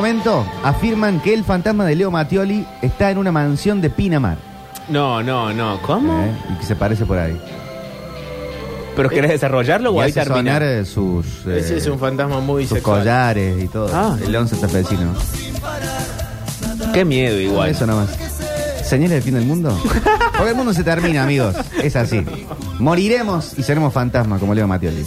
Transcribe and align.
momento. 0.00 0.46
Afirman 0.64 1.20
que 1.20 1.34
el 1.34 1.44
fantasma 1.44 1.84
de 1.84 1.94
Leo 1.94 2.10
Mattioli 2.10 2.66
está 2.80 3.10
en 3.10 3.18
una 3.18 3.30
mansión 3.30 3.82
de 3.82 3.90
Pinamar. 3.90 4.38
No, 4.88 5.22
no, 5.22 5.52
no. 5.52 5.78
¿Cómo? 5.82 6.22
¿eh? 6.22 6.32
Y 6.52 6.54
que 6.58 6.64
se 6.64 6.74
parece 6.74 7.04
por 7.04 7.18
ahí. 7.18 7.38
¿Pero 8.96 9.08
querés 9.10 9.30
desarrollarlo 9.30 9.90
o 9.92 9.96
Y 9.96 10.04
ahí 10.04 10.10
hace 10.10 10.20
termina? 10.20 10.38
sonar 10.54 10.62
eh, 10.62 10.84
sus, 10.86 11.26
eh, 11.46 11.58
Ese 11.60 11.76
es 11.76 11.86
un 11.86 11.98
fantasma 11.98 12.40
muy 12.40 12.64
sus 12.66 12.78
sexual. 12.78 13.00
collares 13.00 13.62
y 13.62 13.68
todo. 13.68 13.88
Ah. 13.94 14.16
el 14.24 14.32
león 14.32 14.48
santafesino. 14.48 15.12
Qué 16.94 17.04
miedo 17.04 17.38
igual. 17.38 17.68
Eso 17.70 17.86
nomás. 17.86 18.08
¿Señales 18.82 19.10
del 19.12 19.22
fin 19.22 19.34
del 19.34 19.44
mundo? 19.44 19.78
Porque 20.36 20.50
el 20.50 20.56
mundo 20.56 20.72
se 20.72 20.82
termina, 20.82 21.22
amigos. 21.24 21.54
Es 21.82 21.94
así. 21.94 22.24
Moriremos 22.78 23.56
y 23.58 23.62
seremos 23.62 23.92
fantasmas 23.92 24.40
como 24.40 24.54
Leo 24.54 24.66
Mattioli. 24.66 25.04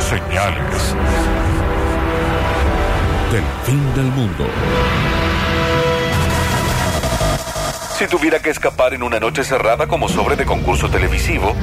Señales 0.00 0.79
del 3.32 3.44
fin 3.64 3.94
del 3.94 4.06
mundo. 4.06 4.46
Si 7.96 8.06
tuviera 8.06 8.40
que 8.40 8.50
escapar 8.50 8.94
en 8.94 9.02
una 9.02 9.20
noche 9.20 9.44
cerrada 9.44 9.86
como 9.86 10.08
sobre 10.08 10.34
de 10.34 10.46
concurso 10.46 10.88
televisivo, 10.88 11.54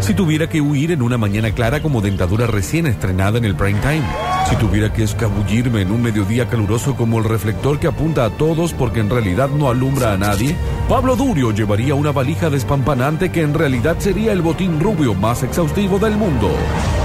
Si 0.00 0.12
tuviera 0.12 0.48
que 0.48 0.60
huir 0.60 0.90
en 0.90 1.02
una 1.02 1.18
mañana 1.18 1.52
clara 1.52 1.80
como 1.80 2.00
dentadura 2.00 2.46
recién 2.46 2.86
estrenada 2.86 3.38
en 3.38 3.44
el 3.44 3.54
prime 3.54 3.80
time. 3.80 4.35
Si 4.48 4.54
tuviera 4.56 4.92
que 4.92 5.02
escabullirme 5.02 5.82
en 5.82 5.90
un 5.90 6.02
mediodía 6.02 6.48
caluroso 6.48 6.94
como 6.94 7.18
el 7.18 7.24
reflector 7.24 7.80
que 7.80 7.88
apunta 7.88 8.24
a 8.24 8.30
todos 8.30 8.72
porque 8.72 9.00
en 9.00 9.10
realidad 9.10 9.48
no 9.48 9.68
alumbra 9.68 10.12
a 10.12 10.16
nadie, 10.16 10.56
Pablo 10.88 11.16
Durio 11.16 11.50
llevaría 11.50 11.96
una 11.96 12.12
valija 12.12 12.48
despampanante 12.48 13.32
que 13.32 13.42
en 13.42 13.54
realidad 13.54 13.96
sería 13.98 14.32
el 14.32 14.42
botín 14.42 14.78
rubio 14.78 15.14
más 15.14 15.42
exhaustivo 15.42 15.98
del 15.98 16.16
mundo. 16.16 16.48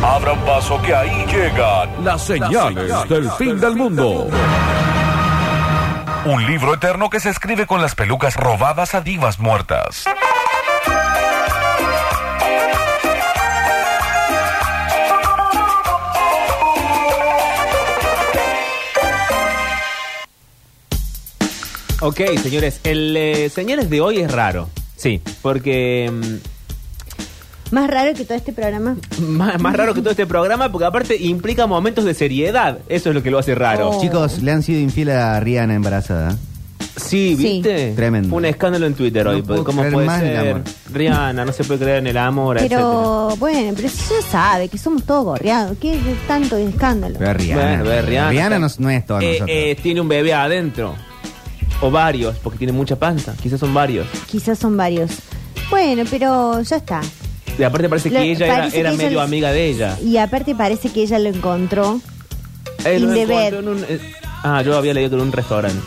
abran 0.03 0.39
paso 0.45 0.79
que 0.83 0.93
ahí 0.93 1.25
llegan. 1.25 2.05
Las 2.05 2.21
señales 2.21 3.09
del 3.09 3.29
fin 3.31 3.59
del 3.59 3.75
mundo. 3.75 4.27
Un 6.25 6.45
libro 6.45 6.75
eterno 6.75 7.09
que 7.09 7.19
se 7.19 7.31
escribe 7.31 7.65
con 7.65 7.81
las 7.81 7.95
pelucas 7.95 8.35
robadas 8.35 8.93
a 8.93 9.01
divas 9.01 9.39
muertas. 9.39 10.05
Ok, 22.01 22.19
señores. 22.41 22.79
El 22.83 23.15
eh, 23.15 23.49
señales 23.49 23.89
de 23.89 24.01
hoy 24.01 24.19
es 24.19 24.31
raro. 24.31 24.69
Sí, 24.95 25.21
porque... 25.41 26.11
mm, 26.11 27.73
Más 27.75 27.89
raro 27.89 28.13
que 28.13 28.25
todo 28.25 28.35
este 28.37 28.53
programa. 28.53 28.97
Más, 29.19 29.59
más 29.61 29.75
raro 29.75 29.93
que 29.93 30.01
todo 30.01 30.11
este 30.11 30.25
programa, 30.25 30.71
porque 30.71 30.85
aparte 30.85 31.15
implica 31.17 31.67
momentos 31.67 32.03
de 32.05 32.13
seriedad. 32.13 32.79
Eso 32.89 33.09
es 33.09 33.15
lo 33.15 33.21
que 33.23 33.29
lo 33.31 33.37
hace 33.39 33.55
raro. 33.55 33.91
Oh. 33.91 34.01
Chicos, 34.01 34.41
le 34.41 34.51
han 34.51 34.63
sido 34.63 34.79
infiel 34.79 35.11
a 35.11 35.39
Rihanna 35.39 35.75
embarazada. 35.75 36.35
Sí, 36.97 37.35
Sí. 37.37 37.61
¿viste? 37.61 37.93
Tremendo. 37.95 38.29
Fue 38.29 38.37
un 38.39 38.45
escándalo 38.45 38.85
en 38.85 38.93
Twitter 38.95 39.23
No 39.23 39.31
hoy. 39.31 39.41
puedo 39.43 39.63
¿Cómo 39.63 39.79
creer 39.81 39.93
puede 39.93 40.07
más 40.07 40.21
en 40.21 40.27
el 40.27 40.35
ser? 40.37 40.49
amor. 40.51 40.61
Rihanna, 40.91 41.45
no 41.45 41.53
se 41.53 41.63
puede 41.63 41.79
creer 41.79 41.97
en 41.99 42.07
el 42.07 42.17
amor, 42.17 42.57
etcétera. 42.57 42.81
Pero 42.81 43.35
bueno, 43.37 43.73
pero 43.75 43.89
si 43.89 43.97
ya 44.09 44.21
sabe 44.29 44.67
que 44.69 44.77
somos 44.77 45.03
todos 45.05 45.23
gorreados. 45.23 45.77
¿Qué 45.79 45.95
es 45.95 46.01
tanto 46.27 46.55
de 46.57 46.65
escándalo? 46.67 47.15
Pero 47.17 47.33
Rihanna. 47.33 47.61
Bueno, 47.77 47.83
ve, 47.85 48.01
Rihanna. 48.01 48.59
no, 48.59 48.67
no 48.77 48.89
es 48.89 49.05
todo 49.05 49.21
Eh, 49.21 49.25
nosotros. 49.33 49.49
eh, 49.51 49.77
tiene 49.81 50.01
un 50.01 50.07
bebé 50.09 50.33
adentro. 50.33 50.95
O 51.81 51.89
varios, 51.91 52.35
porque 52.37 52.57
tiene 52.59 52.73
mucha 52.73 52.95
panza. 52.95 53.33
Quizás 53.41 53.59
son 53.59 53.73
varios. 53.73 54.07
Quizás 54.29 54.59
son 54.59 54.77
varios. 54.77 55.11
Bueno, 55.69 56.03
pero 56.09 56.61
ya 56.61 56.75
está. 56.77 57.01
Y 57.57 57.63
aparte 57.63 57.89
parece 57.89 58.09
Lo- 58.09 58.19
que 58.19 58.31
ella 58.31 58.45
era, 58.45 58.55
parece 58.57 58.79
era 58.79 58.89
que 58.91 58.95
ella 58.95 59.03
medio 59.05 59.21
amiga 59.21 59.51
de 59.51 59.67
ella. 59.69 59.97
Y 60.03 60.17
aparte 60.17 60.53
parece 60.55 60.89
que 60.89 61.01
ella 61.03 61.17
lo 61.19 61.29
encontró. 61.29 61.99
Eh, 62.85 62.95
encontró 62.97 63.59
en 63.59 63.67
un- 63.67 63.85
eh, 63.89 63.99
ah, 64.43 64.61
yo 64.63 64.77
había 64.77 64.93
leído 64.93 65.09
que 65.11 65.15
en 65.17 65.21
un 65.23 65.31
restaurante. 65.31 65.79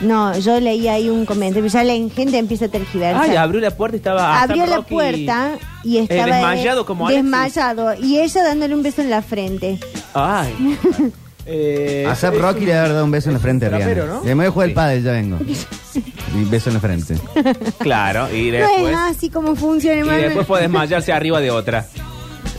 No, 0.00 0.36
yo 0.38 0.58
leí 0.60 0.88
ahí 0.88 1.10
un 1.10 1.26
comentario. 1.26 1.68
Ya 1.68 1.84
la 1.84 1.92
gente 1.92 2.38
empieza 2.38 2.64
a 2.64 2.68
tergiversar. 2.68 3.28
Ay, 3.28 3.36
abrió 3.36 3.60
la 3.60 3.70
puerta 3.70 3.96
y 3.96 3.98
estaba. 3.98 4.40
Abrió 4.42 4.64
la 4.66 4.76
Rocky. 4.76 4.94
puerta 4.94 5.58
y 5.84 5.98
estaba 5.98 6.22
Eh, 6.22 6.32
desmayado 6.32 6.86
como 6.86 7.06
Alexis. 7.06 7.24
desmayado 7.24 7.94
y 8.02 8.18
ella 8.18 8.42
dándole 8.42 8.74
un 8.74 8.82
beso 8.82 9.02
en 9.02 9.10
la 9.10 9.20
frente. 9.20 9.78
Ay. 10.14 10.54
Eh, 11.46 12.06
A 12.08 12.14
Zap 12.14 12.34
Rocky 12.36 12.66
le 12.66 12.74
haber 12.74 12.92
dado 12.92 13.04
un 13.04 13.10
beso 13.10 13.28
en 13.30 13.34
la 13.34 13.40
frente 13.40 13.66
a 13.66 13.70
Trapero, 13.70 14.04
Rihanna. 14.04 14.20
me 14.22 14.34
voy 14.34 14.46
a 14.46 14.50
jugar 14.50 14.68
el 14.68 14.74
padre, 14.74 15.02
ya 15.02 15.12
vengo. 15.12 15.38
Y 16.32 16.44
beso 16.44 16.70
en 16.70 16.74
la 16.74 16.80
frente. 16.80 17.16
claro, 17.80 18.32
y 18.32 18.52
No 18.52 18.58
después. 18.58 18.92
es 18.92 18.96
así 18.96 19.30
como 19.30 19.56
funciona, 19.56 20.16
y 20.18 20.22
después 20.22 20.46
fue 20.46 20.60
desmayarse 20.60 21.12
arriba 21.12 21.40
de 21.40 21.50
otra. 21.50 21.86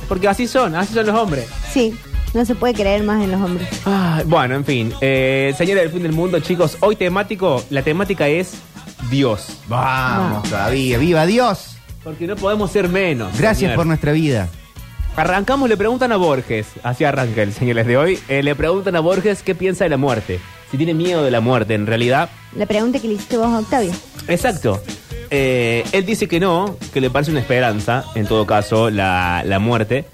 Porque 0.09 0.27
así 0.27 0.45
son, 0.45 0.75
así 0.75 0.93
son 0.93 1.05
los 1.05 1.15
hombres. 1.15 1.47
Sí, 1.71 1.95
no 2.33 2.43
se 2.43 2.53
puede 2.55 2.73
creer 2.73 3.03
más 3.03 3.23
en 3.23 3.31
los 3.31 3.39
hombres. 3.41 3.69
Ay, 3.85 4.25
bueno, 4.25 4.55
en 4.55 4.65
fin. 4.65 4.93
Eh, 4.99 5.53
señores 5.57 5.83
del 5.83 5.91
fin 5.93 6.03
del 6.03 6.11
mundo, 6.11 6.39
chicos, 6.41 6.75
hoy 6.81 6.97
temático, 6.97 7.63
la 7.69 7.81
temática 7.81 8.27
es 8.27 8.55
Dios. 9.09 9.57
Vamos 9.69 10.49
todavía. 10.49 10.97
¡Viva 10.97 11.25
Dios! 11.25 11.77
Porque 12.03 12.27
no 12.27 12.35
podemos 12.35 12.71
ser 12.71 12.89
menos. 12.89 13.29
Gracias 13.37 13.59
señor. 13.59 13.75
por 13.77 13.85
nuestra 13.85 14.11
vida. 14.11 14.49
Arrancamos, 15.15 15.67
le 15.67 15.75
preguntan 15.75 16.11
a 16.13 16.17
Borges, 16.17 16.67
así 16.83 17.03
arranca 17.03 17.43
el 17.43 17.53
señores 17.53 17.85
de 17.85 17.97
hoy, 17.97 18.19
eh, 18.29 18.41
le 18.43 18.55
preguntan 18.55 18.95
a 18.95 19.01
Borges 19.01 19.43
qué 19.43 19.53
piensa 19.55 19.83
de 19.83 19.89
la 19.89 19.97
muerte, 19.97 20.39
si 20.71 20.77
tiene 20.77 20.93
miedo 20.93 21.21
de 21.23 21.31
la 21.31 21.41
muerte 21.41 21.73
en 21.73 21.85
realidad. 21.85 22.29
La 22.55 22.65
pregunta 22.65 22.97
que 22.99 23.09
le 23.09 23.15
hiciste 23.15 23.37
vos 23.37 23.47
a 23.47 23.59
Octavio. 23.59 23.91
Exacto. 24.29 24.81
Eh, 25.29 25.83
él 25.91 26.05
dice 26.05 26.27
que 26.27 26.39
no, 26.39 26.77
que 26.93 27.01
le 27.01 27.09
parece 27.09 27.31
una 27.31 27.41
esperanza, 27.41 28.05
en 28.15 28.25
todo 28.25 28.45
caso, 28.45 28.89
la, 28.89 29.43
la 29.45 29.59
muerte, 29.59 30.05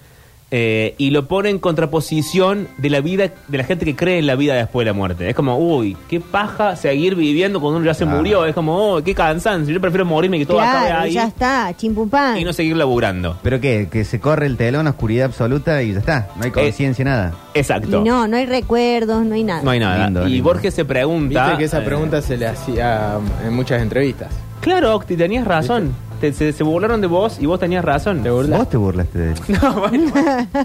eh, 0.50 0.96
y 0.98 1.10
lo 1.10 1.28
pone 1.28 1.50
en 1.50 1.60
contraposición 1.60 2.70
de 2.78 2.90
la 2.90 3.02
vida, 3.02 3.32
de 3.48 3.58
la 3.58 3.66
gente 3.66 3.84
que 3.84 3.98
cree 3.98 4.20
en 4.20 4.28
la 4.28 4.36
vida 4.36 4.56
después 4.56 4.86
de 4.86 4.92
la 4.92 4.94
muerte. 4.94 5.30
Es 5.30 5.36
como, 5.36 5.58
uy, 5.58 5.98
qué 6.08 6.22
paja 6.22 6.78
seguir 6.78 7.16
viviendo 7.16 7.60
cuando 7.60 7.80
uno 7.80 7.86
ya 7.86 7.94
se 7.94 8.06
murió. 8.06 8.46
Es 8.46 8.56
como, 8.56 8.94
oh, 8.94 9.04
qué 9.04 9.14
cansancio. 9.14 9.74
Yo 9.74 9.82
prefiero 9.82 10.06
morirme 10.06 10.38
y 10.38 10.42
que 10.42 10.46
todo 10.46 10.62
acabe 10.62 10.88
claro, 10.88 11.02
ahí 11.02 11.12
ya 11.12 11.26
está, 11.26 11.74
chimpupán. 11.76 12.38
y 12.38 12.46
no 12.46 12.54
seguir 12.54 12.78
laburando. 12.78 13.38
¿Pero 13.44 13.60
qué? 13.60 13.90
Que 13.92 14.06
se 14.06 14.22
corre 14.22 14.46
el 14.46 14.56
telón, 14.56 14.88
oscuridad 14.88 15.26
absoluta 15.26 15.84
y 15.84 15.92
ya 15.92 16.00
está. 16.00 16.30
No 16.38 16.46
hay 16.46 16.52
conciencia, 16.52 17.04
nada. 17.04 17.34
Exacto. 17.54 18.00
Y 18.00 18.04
no, 18.04 18.28
no 18.28 18.38
hay 18.38 18.46
recuerdos, 18.46 19.26
no 19.26 19.36
hay 19.36 19.44
nada. 19.44 19.64
No 19.64 19.72
hay 19.72 19.80
nada. 19.80 20.06
Lindo, 20.06 20.28
y 20.28 20.32
lindo. 20.32 20.44
Borges 20.46 20.74
se 20.74 20.86
pregunta. 20.86 21.44
Viste 21.44 21.58
que 21.58 21.66
esa 21.66 21.80
eh, 21.80 21.86
pregunta 21.86 22.22
se 22.22 22.38
le 22.38 22.48
hacía 22.48 23.18
en 23.46 23.54
muchas 23.54 23.82
entrevistas. 23.82 24.30
Claro, 24.62 24.96
Octi, 24.96 25.18
tenías 25.18 25.46
razón. 25.46 25.94
Te- 26.20 26.34
se, 26.34 26.52
se 26.52 26.64
burlaron 26.64 27.00
de 27.02 27.08
vos 27.08 27.38
y 27.40 27.46
vos 27.46 27.60
tenías 27.60 27.86
razón. 27.86 28.24
¿Te? 28.24 28.30
Vos 28.30 28.70
te 28.70 28.78
burlaste 28.78 29.20
de 29.20 29.32
él. 29.34 29.38
No, 29.62 29.74
bueno. 29.82 30.12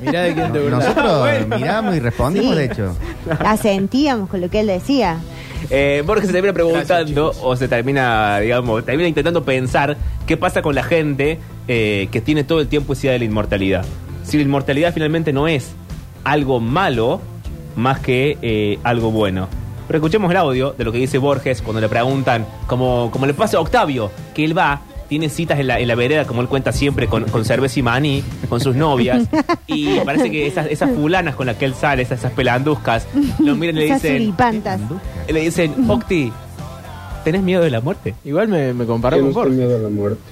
Mirá 0.02 0.22
de 0.22 0.34
quién 0.34 0.52
te 0.52 0.58
burlas. 0.60 0.80
Nosotros 0.88 1.20
Bueno. 1.20 1.56
miramos 1.58 1.96
y 1.96 2.00
respondimos, 2.00 2.52
Sí. 2.52 2.58
de 2.58 2.64
hecho. 2.64 2.96
Asentíamos 3.44 4.28
con 4.28 4.40
lo 4.40 4.48
que 4.48 4.60
él 4.60 4.66
decía. 4.66 5.18
Eh, 5.70 6.02
Borges 6.06 6.26
se 6.26 6.32
termina 6.32 6.52
preguntando 6.52 7.32
o 7.42 7.54
se 7.56 7.68
termina, 7.68 8.40
digamos, 8.40 8.84
termina 8.84 9.08
intentando 9.08 9.44
pensar 9.44 9.96
qué 10.26 10.36
pasa 10.36 10.60
con 10.62 10.74
la 10.74 10.82
gente 10.82 11.38
eh, 11.69 12.08
que 12.10 12.20
tiene 12.20 12.42
todo 12.44 12.60
el 12.60 12.69
tiempo 12.69 12.94
esa 12.94 13.02
idea 13.06 13.12
de 13.12 13.19
la 13.20 13.24
inmortalidad. 13.26 13.84
Si 14.24 14.36
la 14.38 14.42
inmortalidad 14.42 14.92
finalmente 14.92 15.32
no 15.32 15.46
es 15.48 15.70
algo 16.24 16.58
malo 16.60 17.20
más 17.76 18.00
que 18.00 18.38
eh, 18.42 18.78
algo 18.82 19.10
bueno. 19.10 19.48
Pero 19.86 19.98
escuchemos 19.98 20.30
el 20.30 20.36
audio 20.36 20.72
de 20.76 20.84
lo 20.84 20.92
que 20.92 20.98
dice 20.98 21.19
Borges 21.19 21.60
cuando 21.62 21.80
le 21.80 21.88
preguntan, 21.88 22.46
como, 22.66 23.10
como 23.12 23.26
le 23.26 23.34
pasa 23.34 23.58
a 23.58 23.60
Octavio, 23.60 24.10
que 24.34 24.44
él 24.44 24.56
va, 24.56 24.80
tiene 25.12 25.28
citas 25.28 25.61
en 25.61 25.67
la, 25.67 25.78
en 25.78 25.89
la 25.89 25.95
vereda, 25.95 26.27
como 26.27 26.41
él 26.41 26.49
cuenta 26.49 26.73
siempre, 26.73 27.06
con, 27.06 27.25
con 27.25 27.45
cerveza 27.45 27.78
y 27.78 27.83
maní, 27.83 28.25
con 28.49 28.61
sus 28.61 28.75
novias, 28.75 29.28
y 29.67 30.00
parece 30.00 30.31
que 30.31 30.47
esas, 30.47 30.69
esas 30.69 30.91
fulanas 30.93 31.35
con 31.35 31.47
las 31.47 31.56
que 31.56 31.67
él 31.67 31.75
sale, 31.75 32.00
esas, 32.00 32.20
esas 32.20 32.32
pelanduscas, 32.32 33.06
lo 33.38 33.55
miran 33.55 33.76
y 33.76 33.81
le 33.81 33.87
Esas 33.88 34.00
dicen... 34.00 34.17
suripantas. 34.17 34.81
Le 35.29 35.41
dicen, 35.41 35.91
Octi, 35.91 36.32
¿tenés 37.25 37.43
miedo 37.43 37.62
de 37.62 37.69
la 37.69 37.82
muerte? 37.82 38.14
Igual 38.25 38.49
me, 38.49 38.73
me 38.73 38.87
comparó 38.87 39.19
con 39.19 39.26
Tengo 39.26 39.38
Borges. 39.38 39.55
miedo 39.59 39.76
a 39.76 39.81
la 39.81 39.88
muerte. 39.91 40.23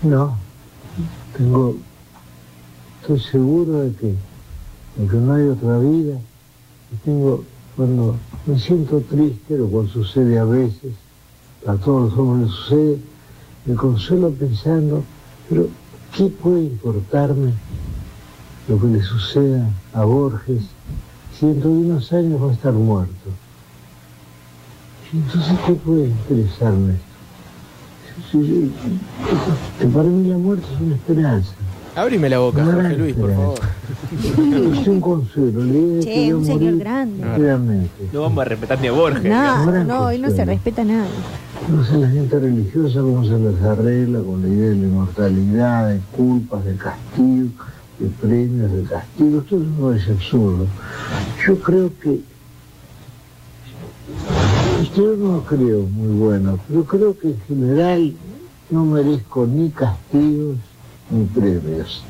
No, 0.00 0.38
tengo, 1.36 1.76
estoy 3.02 3.20
seguro 3.20 3.80
de 3.82 3.92
que, 3.96 4.06
de 4.06 5.08
que 5.10 5.16
no 5.16 5.34
hay 5.34 5.46
otra 5.46 5.76
vida. 5.78 6.14
Y 6.90 6.96
tengo, 7.04 7.44
cuando 7.76 8.16
me 8.46 8.58
siento 8.58 9.02
triste, 9.10 9.58
lo 9.58 9.66
cual 9.66 9.90
sucede 9.90 10.38
a 10.38 10.44
veces, 10.44 10.94
a 11.66 11.74
todos 11.74 12.08
los 12.10 12.18
hombres 12.18 12.48
les 12.48 12.56
sucede, 12.56 12.98
me 13.66 13.74
consuelo 13.74 14.30
pensando, 14.30 15.02
pero 15.48 15.68
¿qué 16.16 16.24
puede 16.26 16.62
importarme 16.64 17.52
lo 18.68 18.80
que 18.80 18.86
le 18.86 19.02
suceda 19.02 19.68
a 19.92 20.04
Borges 20.04 20.62
si 21.38 21.46
dentro 21.46 21.70
de 21.70 21.76
unos 21.76 22.12
años 22.12 22.42
va 22.42 22.50
a 22.50 22.52
estar 22.54 22.72
muerto? 22.72 23.30
Y 25.12 25.16
Entonces, 25.18 25.58
¿qué 25.66 25.72
puede 25.74 26.06
interesarme 26.06 26.94
esto? 26.94 28.38
Que 29.78 29.86
para 29.86 30.04
mí 30.08 30.28
la 30.28 30.36
muerte 30.38 30.66
es 30.74 30.80
una 30.80 30.94
esperanza. 30.94 31.52
Abrime 31.96 32.28
la 32.28 32.38
boca, 32.38 32.62
No, 32.62 32.72
Jorge 32.72 32.96
Luis, 32.96 33.16
por 33.16 33.30
no. 33.30 33.36
favor. 33.36 33.58
Es 34.80 34.86
un 34.88 35.00
consuelo. 35.00 35.64
De 35.64 36.00
Che, 36.04 36.12
que 36.26 36.34
un 36.34 36.44
señor 36.44 36.76
grande. 36.78 37.24
realmente. 37.36 37.90
No 38.12 38.22
vamos 38.22 38.42
a 38.42 38.44
respetar 38.44 38.80
ni 38.80 38.86
a 38.86 38.92
Borges. 38.92 39.24
No, 39.24 39.66
gran 39.66 39.86
no, 39.88 40.04
hoy 40.06 40.18
no 40.18 40.30
se 40.30 40.44
respeta 40.44 40.84
nada. 40.84 41.06
No 41.68 41.84
sé 41.84 41.98
la 41.98 42.08
gente 42.08 42.38
religiosa 42.38 43.00
cómo 43.00 43.22
se 43.24 43.38
les 43.38 43.62
arregla 43.62 44.20
con 44.20 44.42
la 44.42 44.48
idea 44.48 44.70
de 44.70 44.76
la 44.76 44.86
inmortalidad, 44.86 45.88
de 45.90 46.00
culpas, 46.16 46.64
de 46.64 46.74
castigo, 46.76 47.50
de 47.98 48.08
premios, 48.20 48.72
de 48.72 48.82
castigos, 48.84 49.46
todo 49.46 49.94
eso 49.94 50.10
es 50.12 50.16
absurdo. 50.16 50.66
Yo 51.46 51.60
creo 51.60 51.90
que 52.00 52.20
yo 54.96 55.16
no 55.16 55.42
creo 55.44 55.82
muy 55.82 56.18
bueno, 56.18 56.58
pero 56.66 56.84
creo 56.84 57.18
que 57.18 57.28
en 57.28 57.40
general 57.46 58.14
no 58.70 58.84
merezco 58.86 59.46
ni 59.46 59.70
castigos 59.70 60.56
ni 61.10 61.24
premios. 61.26 62.02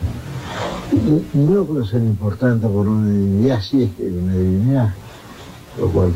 Y 0.93 1.39
no 1.39 1.65
creo 1.65 1.85
ser 1.85 2.03
importante 2.03 2.67
por 2.67 2.89
una 2.89 3.11
divinidad, 3.11 3.61
si 3.61 3.83
es 3.83 3.91
que 3.93 4.05
hay 4.05 4.17
una 4.17 4.35
divinidad, 4.35 4.95
lo 5.81 5.89
cual, 5.89 6.13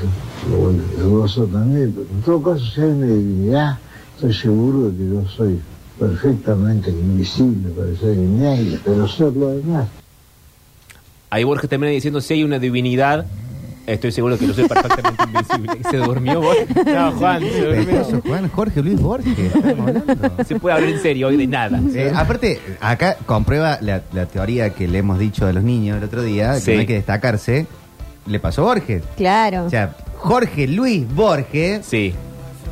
lo 0.51 0.71
es 0.71 0.99
dudoso 0.99 1.45
también, 1.47 1.93
pero 1.93 2.07
en 2.15 2.23
todo 2.23 2.43
caso, 2.43 2.65
si 2.67 2.81
hay 2.81 2.89
una 2.91 3.07
divinidad, 3.07 3.79
estoy 4.15 4.35
seguro 4.35 4.91
de 4.91 4.97
que 4.97 5.09
yo 5.11 5.25
soy 5.29 5.61
perfectamente 5.99 6.91
invisible 6.91 7.71
para 7.71 7.91
esa 7.91 8.07
divinidad 8.09 8.57
y 8.59 8.75
espero 8.75 9.09
serlo 9.09 9.49
además. 9.49 9.89
Ahí 11.31 11.45
Borges 11.45 11.69
termina 11.71 11.91
diciendo, 11.91 12.21
si 12.21 12.35
hay 12.35 12.45
una 12.45 12.59
divinidad, 12.59 13.27
estoy 13.87 14.13
seguro 14.13 14.39
que 14.39 14.47
lo 14.47 14.55
soy 14.55 14.69
perfectamente 14.69 15.25
invisible. 15.59 15.91
Se 15.91 15.97
durmió 15.97 16.41
Borges. 16.41 16.67
No, 16.87 17.13
Juan, 17.13 17.41
se 17.43 17.65
durmió. 17.65 18.01
Eso, 18.01 18.21
Juan 18.25 18.49
Jorge 18.51 18.83
Luis 18.83 19.01
Borges. 19.01 19.39
estamos 19.39 19.89
hablando. 19.89 20.45
Se 20.47 20.61
puede 20.61 20.75
hablar 20.77 20.91
en 20.91 21.01
serio 21.01 21.29
hoy 21.29 21.37
de 21.37 21.47
nada. 21.47 21.81
Eh, 21.95 22.13
aparte, 22.15 22.61
acá 22.81 23.17
comprueba 23.27 23.79
la, 23.81 24.03
la 24.13 24.27
teoría 24.27 24.71
que 24.71 24.87
le 24.87 24.99
hemos 24.99 25.19
dicho 25.19 25.47
a 25.47 25.53
los 25.53 25.65
niños 25.65 25.99
el 25.99 26.05
otro 26.05 26.23
día, 26.23 26.55
Sí. 26.61 26.67
que 26.67 26.75
no 26.75 26.81
hay 26.81 26.87
que 26.87 26.95
destacarse. 26.95 27.67
Le 28.27 28.41
pasó 28.41 28.63
a 28.63 28.65
Borges. 28.75 29.03
Claro. 29.17 29.65
O 29.67 29.71
sea, 29.71 29.95
Jorge 30.19 30.67
Luis 30.67 31.05
Borges 31.15 31.85
Sí. 31.87 32.15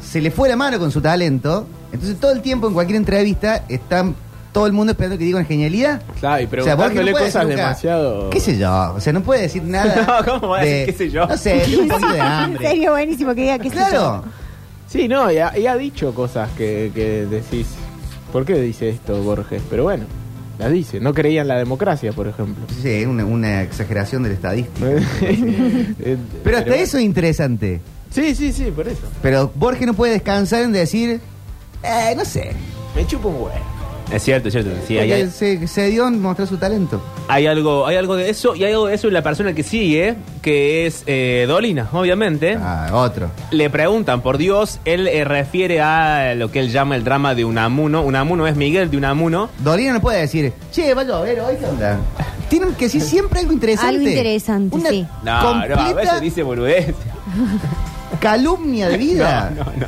se 0.03 0.21
le 0.21 0.31
fue 0.31 0.49
la 0.49 0.57
mano 0.57 0.79
con 0.79 0.91
su 0.91 1.01
talento. 1.01 1.67
Entonces, 1.93 2.19
todo 2.19 2.33
el 2.33 2.41
tiempo 2.41 2.67
en 2.69 2.75
cualquier 2.75 2.97
entrevista 2.97 3.65
está 3.69 4.07
todo 4.53 4.67
el 4.67 4.73
mundo 4.73 4.93
esperando 4.93 5.19
que 5.19 5.25
diga 5.25 5.39
una 5.39 5.47
genialidad. 5.47 6.01
Claro, 6.21 6.43
y 6.43 6.47
O 6.47 6.49
sea, 6.65 6.75
Borges 6.75 6.93
preguntándole 7.01 7.11
no 7.11 7.17
puede 7.17 7.25
cosas 7.27 7.43
decir 7.43 7.49
nunca, 7.57 7.63
demasiado. 7.69 8.31
¿Qué 8.31 8.41
sé 8.41 8.59
yo? 8.59 8.93
O 8.97 9.01
sea, 9.01 9.13
no 9.13 9.23
puede 9.23 9.43
decir 9.43 9.63
nada. 9.67 10.23
No, 10.25 10.33
¿cómo 10.41 10.49
va 10.53 10.61
a 10.61 10.65
decir 10.65 10.87
qué 10.87 10.93
sé 10.93 11.11
yo? 11.11 11.27
No 11.27 11.37
sé, 11.37 11.63
tiene 11.67 11.83
un 11.83 11.89
poquito 11.89 12.09
de 12.13 12.19
en 12.19 12.23
hambre. 12.25 12.69
serio, 12.69 12.91
buenísimo 12.93 13.35
que 13.35 13.41
diga 13.43 13.59
que 13.59 13.71
Claro. 13.71 14.25
Sí, 14.89 15.09
no, 15.09 15.31
y 15.31 15.39
ha, 15.39 15.57
y 15.59 15.67
ha 15.67 15.75
dicho 15.77 16.15
cosas 16.15 16.51
que, 16.57 16.91
que 16.95 17.27
decís. 17.27 17.67
¿Por 18.31 18.45
qué 18.47 18.55
dice 18.55 18.89
esto 18.89 19.23
Borges? 19.23 19.63
Pero 19.69 19.83
bueno, 19.85 20.05
dice. 20.69 21.01
No 21.01 21.15
creía 21.15 21.43
en 21.43 21.49
la 21.49 21.59
democracia, 21.59 22.13
por 22.13 22.29
ejemplo. 22.29 22.65
Sí, 22.83 23.05
una, 23.05 23.25
una 23.25 23.63
exageración 23.63 24.23
de 24.23 24.29
la 24.31 24.35
estadística. 24.35 24.87
Eh, 26.05 26.17
Pero 26.43 26.59
hasta 26.59 26.75
eso 26.75 26.99
es 26.99 27.05
interesante. 27.05 27.81
Sí, 28.11 28.35
sí, 28.35 28.53
sí, 28.53 28.65
por 28.75 28.87
eso. 28.89 29.01
Pero 29.23 29.51
Borges 29.55 29.87
no 29.87 29.95
puede 29.95 30.13
descansar 30.15 30.63
en 30.63 30.73
decir, 30.73 31.21
eh, 31.83 32.15
no 32.17 32.25
sé. 32.25 32.53
Me 32.95 33.07
chupo 33.07 33.29
un 33.29 33.35
huevo. 33.37 33.51
Es 34.13 34.23
cierto, 34.25 34.49
es 34.49 34.53
cierto. 34.55 34.71
Sí, 34.87 34.99
hay, 34.99 35.09
Porque 35.09 35.23
hay- 35.25 35.31
se, 35.31 35.67
se 35.69 35.87
dio 35.89 36.07
en 36.07 36.21
mostrar 36.21 36.47
su 36.47 36.57
talento. 36.59 37.03
hay 37.29 37.47
algo, 37.47 37.87
hay 37.87 37.97
algo 37.97 38.15
de 38.17 38.29
eso 38.31 38.55
y 38.55 38.65
hay 38.65 38.73
algo 38.73 38.87
de 38.89 38.95
eso 38.95 39.09
en 39.09 39.15
la 39.15 39.23
persona 39.23 39.55
que 39.55 39.63
sigue, 39.63 40.17
que 40.43 40.87
es 40.87 41.03
eh, 41.07 41.47
Dolina, 41.49 41.89
obviamente. 41.93 42.59
Ah, 42.61 42.91
otro. 42.93 43.31
Le 43.51 43.71
preguntan 43.71 44.21
por 44.21 44.37
Dios, 44.39 44.81
él 44.85 45.07
eh, 45.09 45.25
refiere 45.25 45.81
a 45.81 46.35
lo 46.35 46.51
que 46.51 46.61
él 46.61 46.71
llama 46.71 46.95
el 46.97 47.05
drama 47.05 47.35
de 47.35 47.45
Unamuno. 47.47 48.03
Unamuno 48.03 48.47
es 48.47 48.55
Miguel 48.57 48.91
de 48.91 48.97
Unamuno. 48.99 49.49
Dolina 49.61 49.95
no 49.95 50.01
puede 50.01 50.21
decir, 50.21 50.53
che, 50.73 50.93
va 50.95 51.01
a 51.03 51.05
llover 51.05 51.41
hoy, 51.41 51.57
¿qué 51.59 51.65
onda? 51.67 51.99
Tienen 52.51 52.75
que 52.75 52.85
decir 52.85 53.01
siempre 53.01 53.41
algo 53.41 53.53
interesante. 53.55 53.97
Algo 53.97 54.09
interesante, 54.09 54.77
Una 54.77 54.91
sí. 54.91 55.07
No, 55.25 55.43
no, 55.43 55.49
a 55.49 55.53
completa 55.69 55.95
veces 55.95 56.21
dice 56.21 56.43
boludez. 56.43 56.95
calumnia 58.21 58.89
de 58.89 58.97
vida. 58.99 59.53
No, 59.57 59.65
no, 59.65 59.73
no. 59.79 59.87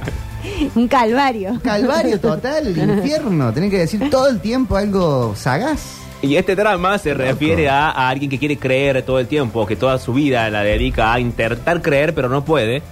Un 0.75 0.89
calvario. 0.89 1.61
Calvario 1.63 2.21
total, 2.21 2.69
infierno. 2.77 3.53
Tienen 3.53 3.71
que 3.71 3.79
decir 3.79 4.11
todo 4.11 4.29
el 4.29 4.41
tiempo 4.41 4.77
algo 4.77 5.35
sagaz. 5.37 6.01
Y 6.23 6.37
este 6.37 6.57
drama 6.57 6.97
se 6.99 7.13
refiere 7.13 7.69
a, 7.69 7.91
a 7.91 8.09
alguien 8.09 8.31
que 8.31 8.39
quiere 8.39 8.57
creer 8.57 9.03
todo 9.03 9.19
el 9.19 9.27
tiempo, 9.27 9.67
que 9.67 9.77
toda 9.77 9.99
su 9.99 10.15
vida 10.15 10.49
la 10.49 10.63
dedica 10.63 11.13
a 11.13 11.21
intentar 11.21 11.83
creer, 11.83 12.15
pero 12.15 12.31
no 12.31 12.45
puede. 12.45 12.83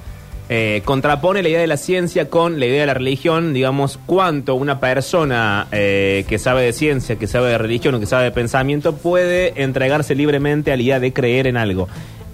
Eh, 0.55 0.83
contrapone 0.85 1.43
la 1.43 1.49
idea 1.49 1.61
de 1.61 1.67
la 1.67 1.79
ciencia 1.79 2.29
con 2.29 2.61
la 2.61 2.67
idea 2.67 2.83
de 2.83 2.87
la 2.87 2.93
religión, 2.93 3.55
digamos, 3.55 3.99
cuánto 4.05 4.55
una 4.55 4.81
persona 4.81 5.67
eh, 5.73 6.27
que 6.29 6.39
sabe 6.39 6.63
de 6.63 6.75
ciencia, 6.75 7.17
que 7.17 7.27
sabe 7.27 7.49
de 7.49 7.57
religión 7.57 7.95
o 7.95 8.01
que 8.01 8.05
sabe 8.05 8.25
de 8.25 8.33
pensamiento 8.33 8.95
puede 8.97 9.63
entregarse 9.63 10.15
libremente 10.15 10.71
a 10.71 10.77
la 10.77 10.83
idea 10.83 11.01
de 11.01 11.13
creer 11.13 11.47
en 11.47 11.57
algo. 11.57 11.89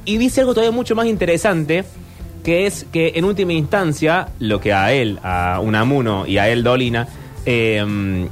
Y 0.04 0.16
dice 0.16 0.40
algo 0.40 0.52
todavía 0.52 0.74
mucho 0.74 0.96
más 0.96 1.06
interesante, 1.06 1.84
que 2.48 2.64
es 2.64 2.86
que 2.90 3.12
en 3.16 3.26
última 3.26 3.52
instancia, 3.52 4.28
lo 4.38 4.58
que 4.58 4.72
a 4.72 4.90
él, 4.94 5.18
a 5.22 5.60
Unamuno 5.62 6.26
y 6.26 6.38
a 6.38 6.48
él 6.48 6.62
Dolina, 6.62 7.06
eh, 7.44 8.26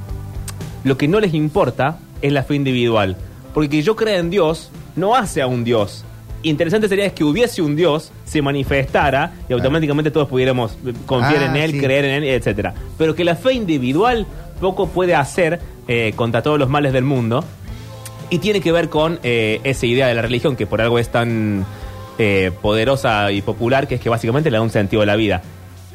lo 0.85 0.97
que 0.97 1.07
no 1.07 1.21
les 1.21 1.35
importa 1.35 1.99
es 2.23 2.33
la 2.33 2.43
fe 2.43 2.55
individual. 2.55 3.19
Porque 3.53 3.69
que 3.69 3.83
yo 3.83 3.95
crea 3.95 4.19
en 4.19 4.31
Dios 4.31 4.71
no 4.97 5.15
hace 5.17 5.43
a 5.43 5.47
un 5.47 5.65
Dios. 5.65 6.03
Interesante 6.43 6.89
sería 6.89 7.05
es 7.05 7.13
que 7.13 7.25
hubiese 7.25 7.61
un 7.61 7.77
Dios, 7.77 8.11
se 8.25 8.41
manifestara 8.41 9.35
y 9.51 9.53
automáticamente 9.53 10.11
todos 10.11 10.29
pudiéramos 10.29 10.79
eh, 10.87 10.95
confiar 11.05 11.43
Ah, 11.43 11.47
en 11.51 11.57
Él, 11.57 11.73
sí. 11.73 11.81
creer 11.81 12.07
en 12.07 12.25
Él, 12.25 12.31
etcétera. 12.31 12.73
Pero 12.97 13.15
que 13.15 13.23
la 13.23 13.37
fe 13.37 13.53
individual 13.53 14.27
poco 14.63 14.89
puede 14.89 15.15
hacer 15.15 15.61
eh, 15.89 16.15
contra 16.17 16.41
todos 16.41 16.59
los 16.59 16.71
males 16.71 16.95
del 16.95 17.05
mundo. 17.05 17.45
Y 18.31 18.39
tiene 18.39 18.63
que 18.63 18.73
ver 18.73 18.89
con 18.89 19.21
eh, 19.23 19.61
esa 19.63 19.85
idea 19.85 20.07
de 20.07 20.15
la 20.15 20.23
religión 20.23 20.57
que 20.57 20.67
por 20.67 20.81
algo 20.81 20.99
es 20.99 21.11
tan 21.11 21.67
eh, 22.19 22.51
poderosa 22.63 23.31
y 23.33 23.43
popular, 23.43 23.87
que 23.87 23.97
es 23.97 24.01
que 24.01 24.09
básicamente 24.09 24.51
le 24.51 24.57
da 24.57 24.63
un 24.63 24.71
sentido 24.71 25.03
a 25.03 25.07
la 25.07 25.17
vida. 25.17 25.43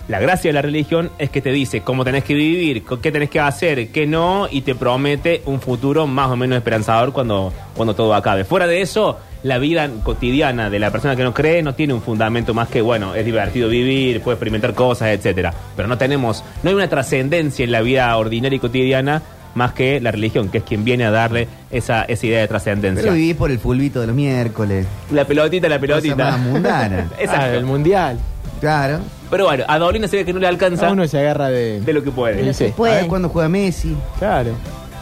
La 0.08 0.20
gracia 0.20 0.50
de 0.50 0.54
la 0.54 0.62
religión 0.62 1.12
es 1.20 1.30
que 1.30 1.42
te 1.42 1.52
dice 1.52 1.82
cómo 1.82 2.04
tenés 2.04 2.24
que 2.24 2.34
vivir, 2.34 2.84
qué 3.02 3.12
tenés 3.12 3.30
que 3.30 3.40
hacer, 3.40 3.90
qué 3.90 4.06
no, 4.08 4.48
y 4.52 4.62
te 4.62 4.76
promete 4.76 5.42
un 5.46 5.62
futuro 5.62 6.08
más 6.08 6.30
o 6.30 6.36
menos 6.36 6.58
esperanzador 6.58 7.14
cuando, 7.14 7.54
cuando 7.76 7.94
todo 7.94 8.14
acabe. 8.14 8.44
Fuera 8.44 8.68
de 8.68 8.82
eso, 8.82 9.20
la 9.44 9.58
vida 9.58 9.90
cotidiana 10.04 10.70
de 10.70 10.80
la 10.80 10.92
persona 10.92 11.16
que 11.16 11.24
no 11.24 11.34
cree 11.34 11.64
no 11.64 11.76
tiene 11.76 11.94
un 11.94 12.02
fundamento 12.02 12.54
más 12.54 12.68
que, 12.68 12.82
bueno, 12.82 13.16
es 13.16 13.24
divertido 13.26 13.70
vivir, 13.70 14.22
puede 14.22 14.36
experimentar 14.36 14.74
cosas, 14.74 15.10
etcétera. 15.10 15.54
Pero 15.76 15.88
no 15.88 15.98
tenemos, 15.98 16.44
no 16.62 16.70
hay 16.70 16.76
una 16.76 16.90
trascendencia 16.90 17.64
en 17.64 17.72
la 17.72 17.82
vida 17.82 18.16
ordinaria 18.18 18.58
y 18.58 18.60
cotidiana 18.60 19.22
más 19.56 19.74
que 19.74 20.00
la 20.00 20.12
religión, 20.12 20.50
que 20.50 20.60
es 20.60 20.64
quien 20.64 20.84
viene 20.84 21.06
a 21.06 21.12
darle 21.12 21.48
esa, 21.72 22.04
esa 22.04 22.26
idea 22.26 22.42
de 22.42 22.48
trascendencia. 22.48 23.04
Pero 23.04 23.16
viví 23.16 23.34
por 23.34 23.52
el 23.52 23.60
fulbito 23.60 24.02
de 24.02 24.08
los 24.08 24.16
miércoles. 24.16 24.86
La 25.12 25.26
pelotita, 25.26 25.68
la 25.70 25.80
pelotita. 25.80 26.16
Cosa 26.16 26.38
más 26.38 26.40
mundana. 26.40 27.10
Exacto. 27.20 27.46
Ah, 27.46 27.56
el 27.56 27.66
mundial. 27.66 28.20
Claro. 28.60 29.00
Pero 29.30 29.46
bueno, 29.46 29.64
a 29.68 29.80
Dolina 29.80 30.08
se 30.08 30.18
ve 30.18 30.26
que 30.26 30.34
no 30.34 30.40
le 30.40 30.48
alcanza 30.48 30.82
Cada 30.82 30.94
uno 30.94 31.08
se 31.08 31.18
agarra 31.20 31.50
de. 31.50 31.82
de 31.82 31.94
lo 31.94 32.04
que 32.04 32.12
puede. 32.12 32.50
A 32.50 32.76
Puede. 32.76 32.96
ver 32.96 33.08
cuándo 33.08 33.30
juega 33.30 33.50
Messi. 33.50 33.96
Claro. 34.20 34.52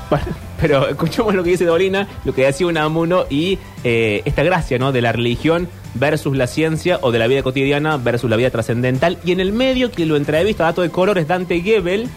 Bueno, 0.09 0.25
pero 0.59 0.87
escuchemos 0.87 1.33
lo 1.35 1.43
que 1.43 1.51
dice 1.51 1.65
Dolina, 1.65 2.07
lo 2.25 2.33
que 2.33 2.45
decía 2.45 2.67
Unamuno 2.67 3.25
y 3.29 3.59
eh, 3.83 4.21
esta 4.25 4.43
gracia, 4.43 4.79
¿no? 4.79 4.91
De 4.91 5.01
la 5.01 5.11
religión 5.11 5.67
versus 5.95 6.35
la 6.35 6.47
ciencia 6.47 6.99
o 7.01 7.11
de 7.11 7.19
la 7.19 7.27
vida 7.27 7.43
cotidiana 7.43 7.97
versus 7.97 8.29
la 8.29 8.35
vida 8.35 8.49
trascendental. 8.49 9.17
Y 9.23 9.31
en 9.31 9.39
el 9.39 9.51
medio, 9.51 9.91
que 9.91 10.05
lo 10.05 10.15
entrevista, 10.15 10.63
dato 10.63 10.81
de 10.81 10.89
color, 10.89 11.17
es 11.17 11.27
Dante 11.27 11.61
Gebel, 11.61 12.07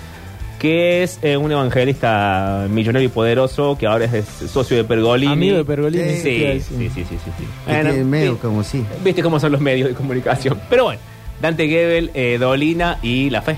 que 0.62 1.02
es 1.02 1.18
eh, 1.22 1.36
un 1.36 1.50
evangelista 1.50 2.68
millonario 2.70 3.08
y 3.08 3.10
poderoso, 3.10 3.76
que 3.76 3.88
ahora 3.88 4.04
es, 4.04 4.24
socio 4.48 4.76
de 4.76 4.84
Pergolini. 4.84 5.32
Amigo 5.32 5.56
de 5.56 5.64
Pergolini. 5.64 6.10
Sí, 6.10 6.16
Sí, 6.18 6.22
¿qué 6.22 6.38
iba 6.38 6.50
a 6.50 6.54
sí, 6.54 6.90
sí, 6.94 7.04
sí, 7.04 7.16
sí, 7.18 7.44
Bueno, 7.66 7.90
tiene 7.90 8.04
medio 8.04 8.34
sí. 8.34 8.38
como 8.40 8.62
sí. 8.62 8.84
Viste 9.02 9.24
cómo 9.24 9.40
son 9.40 9.50
los 9.50 9.60
medios 9.60 9.88
de 9.88 9.96
comunicación. 9.96 10.60
Pero 10.70 10.84
bueno, 10.84 11.00
Dante 11.40 11.66
Gebel, 11.66 12.12
eh, 12.14 12.38
Dolina 12.38 13.00
y 13.02 13.28
la 13.28 13.42
fe. 13.42 13.56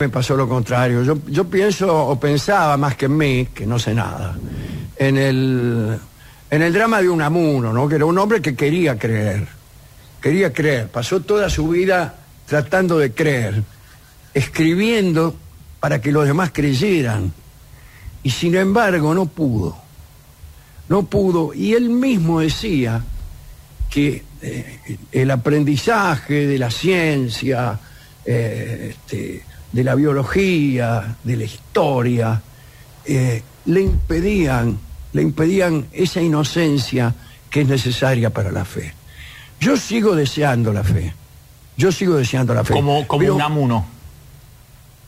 Me 0.00 0.08
pasó 0.08 0.34
lo 0.34 0.48
contrario. 0.48 1.04
Yo, 1.04 1.18
yo 1.28 1.44
pienso 1.44 2.08
o 2.08 2.18
pensaba 2.18 2.76
más 2.76 2.96
que 2.96 3.04
en 3.04 3.16
mí, 3.16 3.46
que 3.54 3.64
no 3.64 3.78
sé 3.78 3.94
nada, 3.94 4.36
en 4.96 5.18
el, 5.18 5.98
en 6.50 6.62
el 6.62 6.72
drama 6.72 7.00
de 7.00 7.10
Unamuno, 7.10 7.72
¿no? 7.72 7.88
que 7.88 7.94
era 7.94 8.06
un 8.06 8.18
hombre 8.18 8.42
que 8.42 8.56
quería 8.56 8.98
creer. 8.98 9.46
Quería 10.20 10.52
creer. 10.52 10.88
Pasó 10.88 11.20
toda 11.20 11.48
su 11.48 11.68
vida 11.68 12.16
tratando 12.48 12.98
de 12.98 13.12
creer, 13.12 13.62
escribiendo 14.34 15.36
para 15.80 16.00
que 16.00 16.12
los 16.12 16.26
demás 16.26 16.50
creyeran. 16.52 17.32
Y 18.22 18.30
sin 18.30 18.54
embargo 18.54 19.14
no 19.14 19.26
pudo. 19.26 19.76
No 20.88 21.04
pudo. 21.04 21.54
Y 21.54 21.72
él 21.72 21.88
mismo 21.88 22.40
decía 22.40 23.02
que 23.88 24.22
eh, 24.42 24.98
el 25.10 25.30
aprendizaje 25.30 26.46
de 26.46 26.58
la 26.58 26.70
ciencia, 26.70 27.78
eh, 28.24 28.90
este, 28.90 29.42
de 29.72 29.84
la 29.84 29.94
biología, 29.94 31.16
de 31.22 31.36
la 31.36 31.44
historia, 31.44 32.40
eh, 33.04 33.42
le 33.66 33.80
impedían, 33.80 34.78
le 35.12 35.22
impedían 35.22 35.86
esa 35.92 36.20
inocencia 36.20 37.14
que 37.48 37.62
es 37.62 37.68
necesaria 37.68 38.30
para 38.30 38.52
la 38.52 38.64
fe. 38.64 38.92
Yo 39.60 39.76
sigo 39.76 40.14
deseando 40.14 40.72
la 40.72 40.84
fe. 40.84 41.12
Yo 41.76 41.92
sigo 41.92 42.16
deseando 42.16 42.54
la 42.54 42.64
fe. 42.64 42.74
Como, 42.74 43.06
como 43.06 43.20
Pero 43.20 43.34
un 43.34 43.42
amuno. 43.42 43.86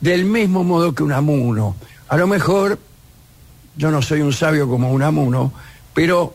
Del 0.03 0.25
mismo 0.25 0.65
modo 0.65 0.95
que 0.95 1.05
un 1.05 1.13
amuno. 1.13 1.77
A 2.09 2.17
lo 2.17 2.27
mejor, 2.27 2.79
yo 3.77 3.91
no 3.91 4.03
soy 4.03 4.21
un 4.21 4.33
sabio 4.33 4.69
como 4.69 4.91
un 4.91 5.03
amuno, 5.03 5.53
pero 5.95 6.35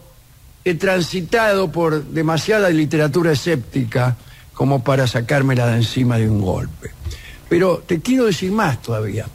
he 0.63 0.73
transitado 0.75 1.69
por 1.69 2.03
demasiada 2.05 2.69
literatura 2.69 3.33
escéptica 3.33 4.15
como 4.53 4.83
para 4.83 5.05
sacármela 5.05 5.67
de 5.67 5.75
encima 5.75 6.17
de 6.17 6.29
un 6.29 6.41
golpe. 6.41 6.91
Pero 7.49 7.83
te 7.85 7.99
quiero 7.99 8.25
decir 8.25 8.51
más 8.51 8.81
todavía. 8.81 9.25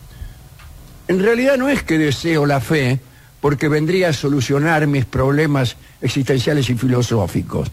En 1.09 1.23
realidad 1.23 1.59
no 1.59 1.69
es 1.69 1.83
que 1.83 1.99
deseo 1.99 2.47
la 2.47 2.61
fe 2.61 3.01
porque 3.43 3.69
vendría 3.69 4.09
a 4.09 4.13
solucionar 4.15 4.87
mis 4.87 5.05
problemas 5.05 5.77
existenciales 6.01 6.71
y 6.71 6.75
filosóficos. 6.75 7.71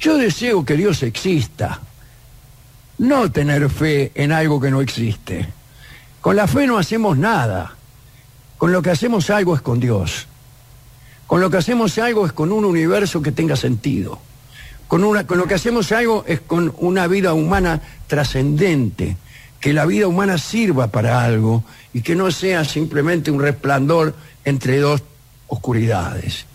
Yo 0.00 0.18
deseo 0.18 0.64
que 0.64 0.76
Dios 0.76 1.02
exista, 1.02 1.80
no 2.98 3.30
tener 3.30 3.68
fe 3.70 4.12
en 4.14 4.32
algo 4.32 4.60
que 4.60 4.70
no 4.70 4.80
existe. 4.80 5.48
Con 6.20 6.36
la 6.36 6.46
fe 6.46 6.66
no 6.66 6.78
hacemos 6.78 7.18
nada. 7.18 7.74
Con 8.58 8.72
lo 8.72 8.82
que 8.82 8.90
hacemos 8.90 9.30
algo 9.30 9.54
es 9.54 9.62
con 9.62 9.80
Dios. 9.80 10.26
Con 11.26 11.40
lo 11.40 11.50
que 11.50 11.56
hacemos 11.56 11.98
algo 11.98 12.26
es 12.26 12.32
con 12.32 12.52
un 12.52 12.64
universo 12.64 13.22
que 13.22 13.32
tenga 13.32 13.56
sentido. 13.56 14.18
Con, 14.88 15.02
una, 15.04 15.26
con 15.26 15.38
lo 15.38 15.46
que 15.46 15.54
hacemos 15.54 15.90
algo 15.92 16.24
es 16.26 16.40
con 16.40 16.72
una 16.78 17.06
vida 17.06 17.32
humana 17.32 17.80
trascendente, 18.06 19.16
que 19.58 19.72
la 19.72 19.86
vida 19.86 20.06
humana 20.06 20.38
sirva 20.38 20.88
para 20.88 21.24
algo 21.24 21.64
y 21.92 22.02
que 22.02 22.14
no 22.14 22.30
sea 22.30 22.64
simplemente 22.64 23.30
un 23.30 23.40
resplandor 23.40 24.14
entre 24.44 24.78
dos 24.78 25.02
oscuridades. 25.48 26.46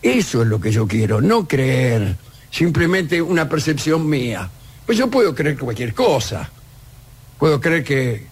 Eso 0.00 0.42
es 0.42 0.48
lo 0.48 0.60
que 0.60 0.70
yo 0.70 0.86
quiero, 0.86 1.20
no 1.20 1.48
creer 1.48 2.16
simplemente 2.50 3.20
una 3.20 3.48
percepción 3.48 4.08
mía. 4.08 4.48
Pues 4.86 4.98
yo 4.98 5.10
puedo 5.10 5.34
creer 5.34 5.58
cualquier 5.58 5.94
cosa. 5.94 6.48
Puedo 7.38 7.60
creer 7.60 7.84
que, 7.84 8.26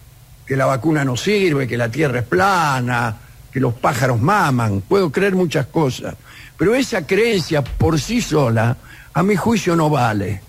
que 0.45 0.55
la 0.55 0.65
vacuna 0.65 1.03
no 1.03 1.17
sirve, 1.17 1.67
que 1.67 1.77
la 1.77 1.89
tierra 1.89 2.19
es 2.19 2.25
plana, 2.25 3.17
que 3.51 3.59
los 3.59 3.73
pájaros 3.73 4.19
maman. 4.19 4.81
Puedo 4.81 5.11
creer 5.11 5.35
muchas 5.35 5.67
cosas. 5.67 6.15
Pero 6.57 6.75
esa 6.75 7.05
creencia 7.05 7.63
por 7.63 7.99
sí 7.99 8.21
sola, 8.21 8.77
a 9.13 9.23
mi 9.23 9.35
juicio, 9.35 9.75
no 9.75 9.89
vale. 9.89 10.41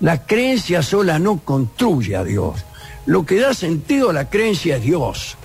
La 0.00 0.26
creencia 0.26 0.82
sola 0.82 1.18
no 1.18 1.38
construye 1.40 2.16
a 2.16 2.24
Dios. 2.24 2.64
Lo 3.06 3.24
que 3.24 3.40
da 3.40 3.54
sentido 3.54 4.10
a 4.10 4.12
la 4.12 4.28
creencia 4.28 4.76
es 4.76 4.82
Dios. 4.82 5.36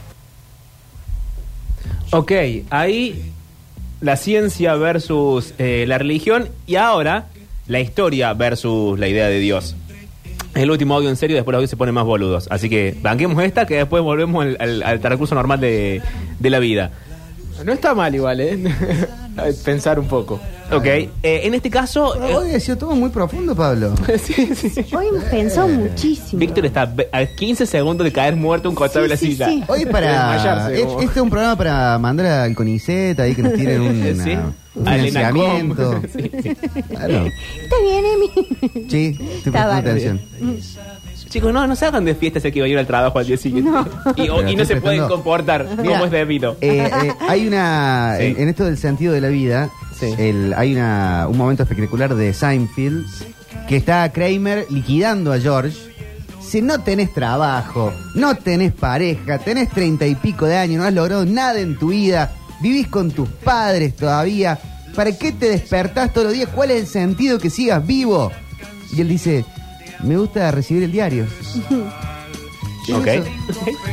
Ok, 2.11 2.31
ahí 2.69 3.33
la 4.01 4.15
ciencia 4.15 4.75
versus 4.75 5.53
eh, 5.57 5.85
la 5.87 5.97
religión 5.97 6.49
y 6.65 6.75
ahora 6.75 7.27
la 7.67 7.79
historia 7.79 8.33
versus 8.33 8.97
la 8.97 9.07
idea 9.07 9.27
de 9.27 9.39
Dios. 9.39 9.75
Es 10.53 10.63
el 10.63 10.71
último 10.71 10.95
audio 10.95 11.09
en 11.09 11.15
serio, 11.15 11.35
después 11.35 11.53
los 11.53 11.59
audios 11.59 11.69
se 11.69 11.77
ponen 11.77 11.93
más 11.93 12.05
boludos. 12.05 12.47
Así 12.49 12.69
que 12.69 12.97
banquemos 13.01 13.43
esta, 13.43 13.65
que 13.65 13.75
después 13.75 14.01
volvemos 14.01 14.45
al, 14.59 14.83
al, 14.83 15.03
recurso 15.03 15.35
normal 15.35 15.59
de, 15.59 16.01
de 16.39 16.49
la 16.49 16.59
vida. 16.59 16.91
No 17.63 17.73
está 17.73 17.93
mal 17.93 18.13
igual, 18.13 18.41
¿eh? 18.41 18.57
Pensar 19.63 19.99
un 19.99 20.07
poco. 20.07 20.39
Ok, 20.71 20.85
eh, 20.85 21.11
en 21.23 21.53
este 21.53 21.69
caso, 21.69 22.13
eh, 22.21 22.35
Hoy 22.35 22.51
ha 22.53 22.59
sido 22.59 22.77
todo 22.77 22.91
muy 22.95 23.09
profundo, 23.09 23.55
Pablo. 23.55 23.93
sí, 24.21 24.33
sí. 24.55 24.85
Hoy 24.93 25.07
hemos 25.07 25.23
pensado 25.25 25.67
muchísimo. 25.69 26.39
Víctor 26.39 26.65
está 26.65 26.93
a 27.13 27.25
15 27.25 27.65
segundos 27.65 28.03
de 28.03 28.11
caer 28.11 28.35
muerto 28.35 28.67
un 28.69 28.75
costado 28.75 29.03
de 29.03 29.09
la 29.09 29.17
Sí, 29.17 29.27
sí, 29.27 29.31
silla. 29.33 29.45
sí. 29.47 29.63
Hoy 29.67 29.85
para. 29.85 30.07
Desmayarse, 30.33 30.79
es- 30.79 30.85
como- 30.85 30.99
Este 31.01 31.13
es 31.19 31.21
un 31.21 31.29
programa 31.29 31.55
para 31.57 31.97
mandar 31.99 32.25
al 32.25 32.55
CONICET 32.55 33.19
ahí 33.19 33.33
que 33.35 33.43
nos 33.43 33.53
tiren 33.53 33.81
un, 33.81 34.03
Sí. 34.23 34.37
un 34.75 34.87
Al 34.87 34.99
financiamiento. 35.07 35.91
Enacom. 35.93 36.09
Sí, 36.13 36.31
sí. 36.43 36.81
Claro. 36.89 37.25
¿Estás 37.25 37.79
bien, 37.83 38.03
Emi? 38.05 38.87
Sí, 38.89 39.07
estoy 39.07 39.27
Está 39.37 39.51
prestando 39.51 39.67
bárbaro. 39.69 39.77
atención. 39.79 40.19
Chicos, 41.29 41.51
no, 41.53 41.65
no 41.67 41.75
se 41.75 41.85
hagan 41.85 42.05
de 42.05 42.15
fiesta 42.15 42.39
si 42.39 42.47
hay 42.47 42.51
que 42.53 42.67
ir 42.67 42.77
al 42.77 42.87
trabajo 42.87 43.19
al 43.19 43.25
día 43.27 43.37
siguiente. 43.37 43.69
Y, 44.15 44.29
o- 44.29 44.37
Pero 44.37 44.49
y 44.49 44.55
no 44.55 44.65
se 44.65 44.77
pueden 44.81 45.07
comportar 45.07 45.65
Mira, 45.77 45.93
como 45.93 46.05
es 46.05 46.11
debido. 46.11 46.57
eh, 46.61 46.89
eh, 47.03 47.13
hay 47.27 47.47
una. 47.47 48.15
Sí. 48.19 48.25
En, 48.25 48.41
en 48.41 48.49
esto 48.49 48.65
del 48.65 48.77
sentido 48.77 49.13
de 49.13 49.21
la 49.21 49.27
vida, 49.29 49.69
Sí. 49.99 50.13
el- 50.17 50.53
hay 50.55 50.73
una, 50.75 51.27
un 51.29 51.37
momento 51.37 51.63
espectacular 51.63 52.13
de 52.15 52.33
Seinfeld 52.33 53.05
que 53.67 53.77
está 53.77 54.09
Kramer 54.11 54.65
liquidando 54.69 55.33
a 55.33 55.39
George. 55.39 55.75
Si 56.41 56.61
no 56.61 56.79
tenés 56.81 57.13
trabajo, 57.13 57.91
no 58.15 58.35
tenés 58.35 58.71
pareja, 58.71 59.37
tenés 59.39 59.69
treinta 59.69 60.05
y 60.07 60.15
pico 60.15 60.45
de 60.45 60.55
años, 60.55 60.77
no 60.79 60.85
has 60.85 60.93
logrado 60.93 61.25
nada 61.25 61.59
en 61.59 61.77
tu 61.77 61.89
vida, 61.89 62.31
vivís 62.61 62.87
con 62.87 63.11
tus 63.11 63.27
padres 63.27 63.95
todavía, 63.97 64.57
¿para 64.95 65.11
qué 65.17 65.33
te 65.33 65.49
despertás 65.49 66.13
todos 66.13 66.27
los 66.27 66.33
días? 66.33 66.47
¿Cuál 66.55 66.71
es 66.71 66.81
el 66.81 66.87
sentido 66.87 67.37
que 67.37 67.49
sigas 67.49 67.85
vivo? 67.85 68.31
Y 68.95 69.01
él 69.01 69.09
dice, 69.09 69.43
me 70.03 70.17
gusta 70.17 70.51
recibir 70.51 70.83
el 70.83 70.91
diario. 70.91 71.25
¿Qué 72.85 72.91
es 72.93 72.97
Ok. 72.99 73.07
eso? 73.07 73.25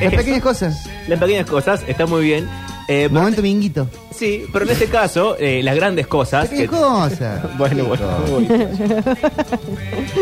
Las 0.01 0.15
pequeñas 0.15 0.43
cosas. 0.43 0.87
Las 1.09 1.19
pequeñas 1.19 1.47
cosas, 1.47 1.83
está 1.87 2.07
muy 2.07 2.23
bien. 2.25 2.45
Eh, 2.89 3.09
pero- 3.09 3.21
Momento 3.21 3.41
minguito. 3.43 3.89
sí, 4.15 4.45
pero 4.53 4.65
en 4.67 4.71
este 4.73 4.87
caso, 4.87 5.37
eh, 5.39 5.63
las 5.63 5.75
grandes 5.75 6.07
cosas. 6.07 6.49
Pequeñas 6.49 6.71
que- 6.71 6.77
cosas. 6.77 7.57
bueno, 7.59 7.85
bueno. 7.85 8.07
uy. 8.37 8.47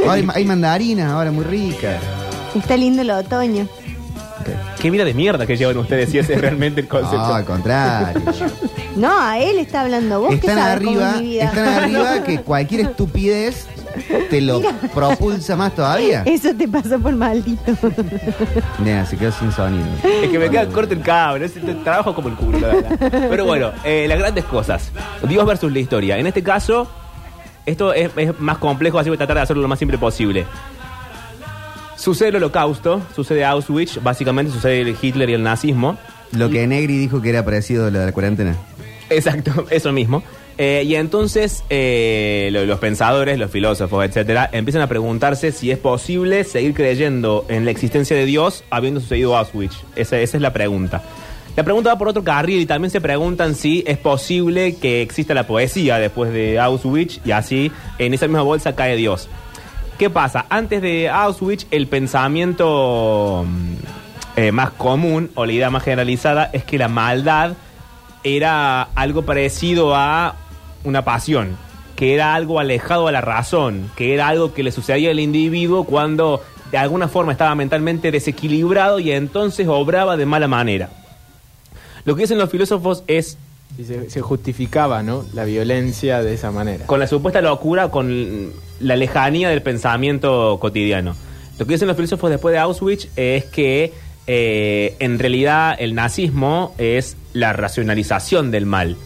Ahora 0.03 0.13
hay, 0.13 0.27
hay 0.35 0.45
mandarinas 0.45 1.11
ahora 1.11 1.31
muy 1.33 1.45
ricas. 1.45 2.01
Está 2.55 2.77
lindo 2.77 3.03
el 3.03 3.11
otoño. 3.11 3.67
Qué 4.81 4.91
vida 4.91 5.05
de 5.05 5.15
mierda 5.15 5.47
que 5.47 5.57
llevan 5.57 5.77
ustedes 5.79 6.11
si 6.11 6.19
ese 6.19 6.35
es 6.35 6.41
realmente 6.41 6.81
el 6.81 6.89
concepto. 6.89 7.17
No, 7.17 7.35
al 7.35 7.45
contrario. 7.45 8.21
No, 8.97 9.21
a 9.21 9.39
él 9.39 9.59
está 9.61 9.83
hablando 9.83 10.21
vos. 10.21 10.31
que 10.31 10.35
están 10.37 10.59
sabes 10.59 10.85
cómo 10.85 11.01
arriba, 11.01 11.13
mi 11.21 11.29
vida. 11.29 11.45
están 11.45 11.69
arriba 11.69 12.23
que 12.25 12.41
cualquier 12.41 12.81
estupidez 12.83 13.67
te 14.31 14.41
lo 14.41 14.61
propulsa 14.95 15.57
más 15.57 15.75
todavía. 15.75 16.23
Eso 16.27 16.55
te 16.55 16.67
pasó 16.69 16.99
por 16.99 17.15
maldito. 17.15 17.73
Nena, 18.83 19.07
se 19.07 19.17
quedó 19.17 19.33
sin 19.33 19.53
sonido. 19.53 19.87
Es 20.05 20.31
que 20.31 20.39
me 20.39 20.49
queda 20.51 20.67
corto 20.69 20.95
el 20.95 21.01
cable, 21.03 21.47
es- 21.47 21.55
te- 21.55 21.75
trabajo 21.83 22.15
como 22.15 22.29
el 22.29 22.35
culo, 22.35 22.59
la 22.61 22.69
verdad. 22.69 22.99
Pero 23.31 23.45
bueno, 23.45 23.71
eh, 23.85 24.07
las 24.09 24.19
grandes 24.19 24.45
cosas. 24.45 24.91
Dios 25.29 25.45
versus 25.47 25.73
la 25.73 25.79
historia. 25.79 26.19
En 26.19 26.27
este 26.27 26.43
caso, 26.43 26.89
esto 27.67 27.93
es, 27.93 28.11
es 28.17 28.39
más 28.41 28.59
complejo, 28.59 28.99
así 28.99 29.09
voy 29.11 29.17
a 29.17 29.19
tratar 29.19 29.37
de 29.37 29.43
hacerlo 29.43 29.63
lo 29.63 29.69
más 29.69 29.79
simple 29.79 29.99
posible. 29.99 30.47
Sucede 31.97 32.31
el 32.31 32.37
holocausto, 32.37 33.01
sucede 33.15 33.45
Auschwitz, 33.45 34.03
básicamente 34.03 34.51
sucede 34.53 34.81
el 34.81 34.97
Hitler 35.01 35.31
y 35.31 35.35
el 35.35 35.43
nazismo. 35.43 35.97
Lo 36.33 36.49
que 36.51 36.67
Negri 36.67 36.99
dijo 36.99 37.21
que 37.23 37.29
era 37.31 37.45
parecido 37.45 37.87
a 37.87 37.91
lo 37.91 38.01
de 38.01 38.07
la 38.07 38.13
cuarentena. 38.13 38.57
Exacto, 39.11 39.67
eso 39.71 39.93
mismo. 39.93 40.23
Eh, 40.65 40.85
y 40.87 40.95
entonces 40.95 41.65
eh, 41.71 42.49
lo- 42.53 42.65
los 42.67 42.79
pensadores, 42.79 43.37
los 43.37 43.51
filósofos, 43.51 44.05
etcétera, 44.05 44.49
empiezan 44.53 44.81
a 44.83 44.87
preguntarse 44.87 45.51
si 45.51 45.73
es 45.73 45.79
posible 45.79 46.45
seguir 46.45 46.73
creyendo 46.73 47.45
en 47.49 47.65
la 47.65 47.73
existencia 47.73 48.15
de 48.15 48.25
Dios 48.27 48.63
habiendo 48.71 49.01
sucedido 49.01 49.37
Auschwitz. 49.37 49.75
Esa, 49.97 50.21
esa 50.21 50.37
es 50.37 50.41
la 50.41 50.53
pregunta. 50.53 51.03
La 51.57 51.65
pregunta 51.65 51.91
va 51.91 51.99
por 51.99 52.07
otro 52.09 52.23
carril 52.23 52.61
y 52.61 52.67
también 52.67 52.93
se 52.93 53.01
preguntan 53.01 53.57
si 53.57 53.83
es 53.89 53.99
posible 53.99 54.77
que 54.77 55.03
exista 55.03 55.35
la 55.35 55.49
poesía 55.49 55.99
después 55.99 56.33
de 56.33 56.61
Auschwitz 56.61 57.19
y 57.25 57.33
así 57.33 57.73
en 57.99 58.15
esa 58.15 58.29
misma 58.29 58.43
bolsa 58.43 58.77
cae 58.77 58.95
Dios. 58.95 59.29
¿Qué 59.99 60.11
pasa? 60.11 60.47
Antes 60.49 60.81
de 60.81 61.09
Auschwitz, 61.09 61.67
el 61.73 61.89
pensamiento 61.89 63.45
mm, 63.49 64.39
eh, 64.39 64.53
más 64.53 64.71
común 64.71 65.29
o 65.35 65.45
la 65.45 65.53
idea 65.53 65.71
más 65.71 65.83
generalizada 65.83 66.51
es 66.53 66.63
que 66.63 66.79
la 66.79 66.87
maldad 66.89 67.55
era 68.25 68.83
algo 68.95 69.23
parecido 69.23 69.97
a 69.97 70.37
una 70.85 71.05
pasión, 71.05 71.57
que 71.97 72.15
era 72.15 72.35
algo 72.35 72.59
alejado 72.59 73.09
a 73.09 73.13
la 73.13 73.21
razón, 73.21 73.91
que 73.97 74.15
era 74.15 74.29
algo 74.29 74.55
que 74.55 74.63
le 74.63 74.73
sucedía 74.73 75.11
al 75.11 75.21
individuo 75.21 75.85
cuando 75.85 76.43
de 76.71 76.79
alguna 76.79 77.09
forma 77.09 77.33
estaba 77.33 77.55
mentalmente 77.55 78.11
desequilibrado 78.11 78.99
y 78.99 79.13
entonces 79.13 79.69
obraba 79.69 80.17
de 80.17 80.27
mala 80.27 80.49
manera. 80.49 80.91
Lo 82.05 82.17
que 82.17 82.23
dicen 82.23 82.39
los 82.39 82.51
filósofos 82.51 83.05
es 83.07 83.37
Y 83.79 83.85
se, 83.85 84.11
se 84.11 84.21
justificaba, 84.21 85.03
¿no? 85.03 85.25
La 85.35 85.45
violencia 85.45 86.23
de 86.23 86.35
esa 86.35 86.51
manera. 86.51 86.87
con 86.87 86.99
la 86.99 87.07
supuesta 87.07 87.41
locura, 87.41 87.91
con 87.91 88.53
la 88.81 88.97
lejanía 88.97 89.49
del 89.51 89.63
pensamiento 89.63 90.59
cotidiano. 90.61 91.15
Lo 91.59 91.67
que 91.67 91.75
dicen 91.75 91.89
los 91.89 91.97
filósofos 91.97 92.31
después 92.31 92.53
de 92.53 92.59
Auschwitz 92.59 93.09
es 93.17 93.45
que 93.45 93.93
eh, 94.27 94.97
en 94.99 95.19
realidad 95.19 95.77
el 95.79 95.95
nazismo 95.95 96.75
es 96.79 97.17
la 97.33 97.53
racionalización 97.53 98.51
del 98.51 98.67
mal. 98.67 98.97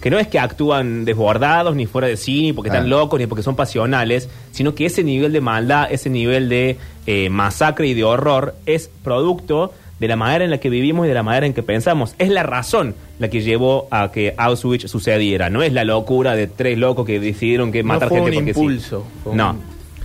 Que 0.00 0.10
no 0.10 0.18
es 0.18 0.28
que 0.28 0.38
actúan 0.38 1.04
desbordados, 1.04 1.74
ni 1.74 1.86
fuera 1.86 2.06
de 2.08 2.16
sí, 2.16 2.42
ni 2.42 2.52
porque 2.52 2.68
están 2.68 2.88
locos, 2.88 3.18
ni 3.18 3.26
porque 3.26 3.42
son 3.42 3.56
pasionales, 3.56 4.28
sino 4.52 4.74
que 4.74 4.86
ese 4.86 5.02
nivel 5.02 5.32
de 5.32 5.40
maldad, 5.40 5.88
ese 5.90 6.08
nivel 6.10 6.48
de 6.48 6.76
eh, 7.06 7.28
masacre 7.30 7.88
y 7.88 7.94
de 7.94 8.04
horror 8.04 8.54
es 8.66 8.90
producto 9.02 9.72
de 9.98 10.06
la 10.06 10.14
manera 10.14 10.44
en 10.44 10.50
la 10.52 10.58
que 10.58 10.70
vivimos 10.70 11.06
y 11.06 11.08
de 11.08 11.14
la 11.14 11.24
manera 11.24 11.46
en 11.46 11.52
que 11.54 11.64
pensamos. 11.64 12.14
Es 12.18 12.28
la 12.28 12.44
razón 12.44 12.94
la 13.18 13.28
que 13.28 13.40
llevó 13.40 13.88
a 13.90 14.12
que 14.12 14.34
Auschwitz 14.36 14.88
sucediera. 14.88 15.50
No 15.50 15.62
es 15.64 15.72
la 15.72 15.82
locura 15.84 16.36
de 16.36 16.46
tres 16.46 16.78
locos 16.78 17.04
que 17.04 17.18
decidieron 17.18 17.72
que 17.72 17.82
No 17.82 17.88
matar 17.94 18.08
fue 18.08 18.18
gente 18.18 18.30
un 18.30 18.36
porque 18.44 18.54
sí. 18.54 18.60
impulso, 18.60 19.04
fue 19.24 19.34
No, 19.34 19.50
un- 19.50 19.60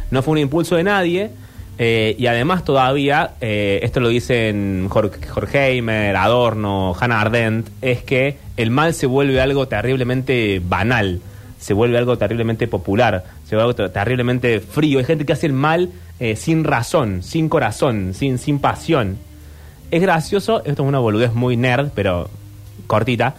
no 0.10 0.24
fue 0.24 0.32
un 0.32 0.38
impulso 0.40 0.76
de 0.76 0.84
nadie. 0.84 1.30
eh, 1.78 2.16
y 2.20 2.26
además 2.28 2.64
todavía, 2.64 3.32
eh, 3.42 3.80
esto 3.84 4.00
lo 4.00 4.10
dicen 4.10 4.88
Jorge, 4.90 5.20
Horkheimer, 5.36 6.16
Adorno, 6.16 6.96
Hannah 7.00 7.22
Arendt, 7.22 7.68
es 7.82 8.04
que 8.04 8.38
el 8.58 8.72
mal 8.72 8.94
se 8.94 9.06
vuelve 9.06 9.42
algo 9.42 9.68
terriblemente 9.68 10.62
banal, 10.64 11.22
se 11.60 11.74
vuelve 11.74 11.98
algo 11.98 12.18
terriblemente 12.18 12.68
popular, 12.68 13.24
se 13.48 13.56
vuelve 13.56 13.62
algo 13.64 13.76
ter- 13.76 13.90
terriblemente 13.92 14.60
frío. 14.60 15.00
Hay 15.00 15.06
gente 15.06 15.26
que 15.26 15.34
hace 15.34 15.48
el 15.48 15.54
mal 15.54 15.90
eh, 16.20 16.36
sin 16.36 16.64
razón, 16.64 17.24
sin 17.24 17.50
corazón, 17.50 18.14
sin, 18.14 18.38
sin 18.38 18.60
pasión. 18.60 19.18
Es 19.92 20.02
gracioso, 20.02 20.60
esto 20.66 20.84
es 20.84 20.88
una 20.90 21.00
boludez 21.00 21.34
muy 21.34 21.56
nerd, 21.58 21.90
pero 21.96 22.30
cortita. 22.88 23.36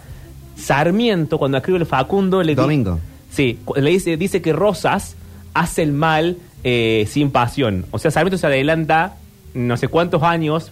Sarmiento, 0.55 1.37
cuando 1.37 1.57
escribe 1.57 1.79
el 1.79 1.85
Facundo, 1.85 2.41
le 2.43 2.55
Domingo. 2.55 2.99
Sí, 3.29 3.59
le 3.75 3.89
dice, 3.89 4.15
dice 4.17 4.41
que 4.41 4.53
Rosas 4.53 5.15
hace 5.53 5.83
el 5.83 5.91
mal 5.91 6.37
eh, 6.63 7.05
sin 7.09 7.29
pasión. 7.31 7.85
O 7.91 7.99
sea, 7.99 8.09
Sarmiento 8.11 8.37
se 8.37 8.47
adelanta 8.47 9.17
no 9.53 9.77
sé 9.77 9.87
cuántos 9.89 10.23
años 10.23 10.71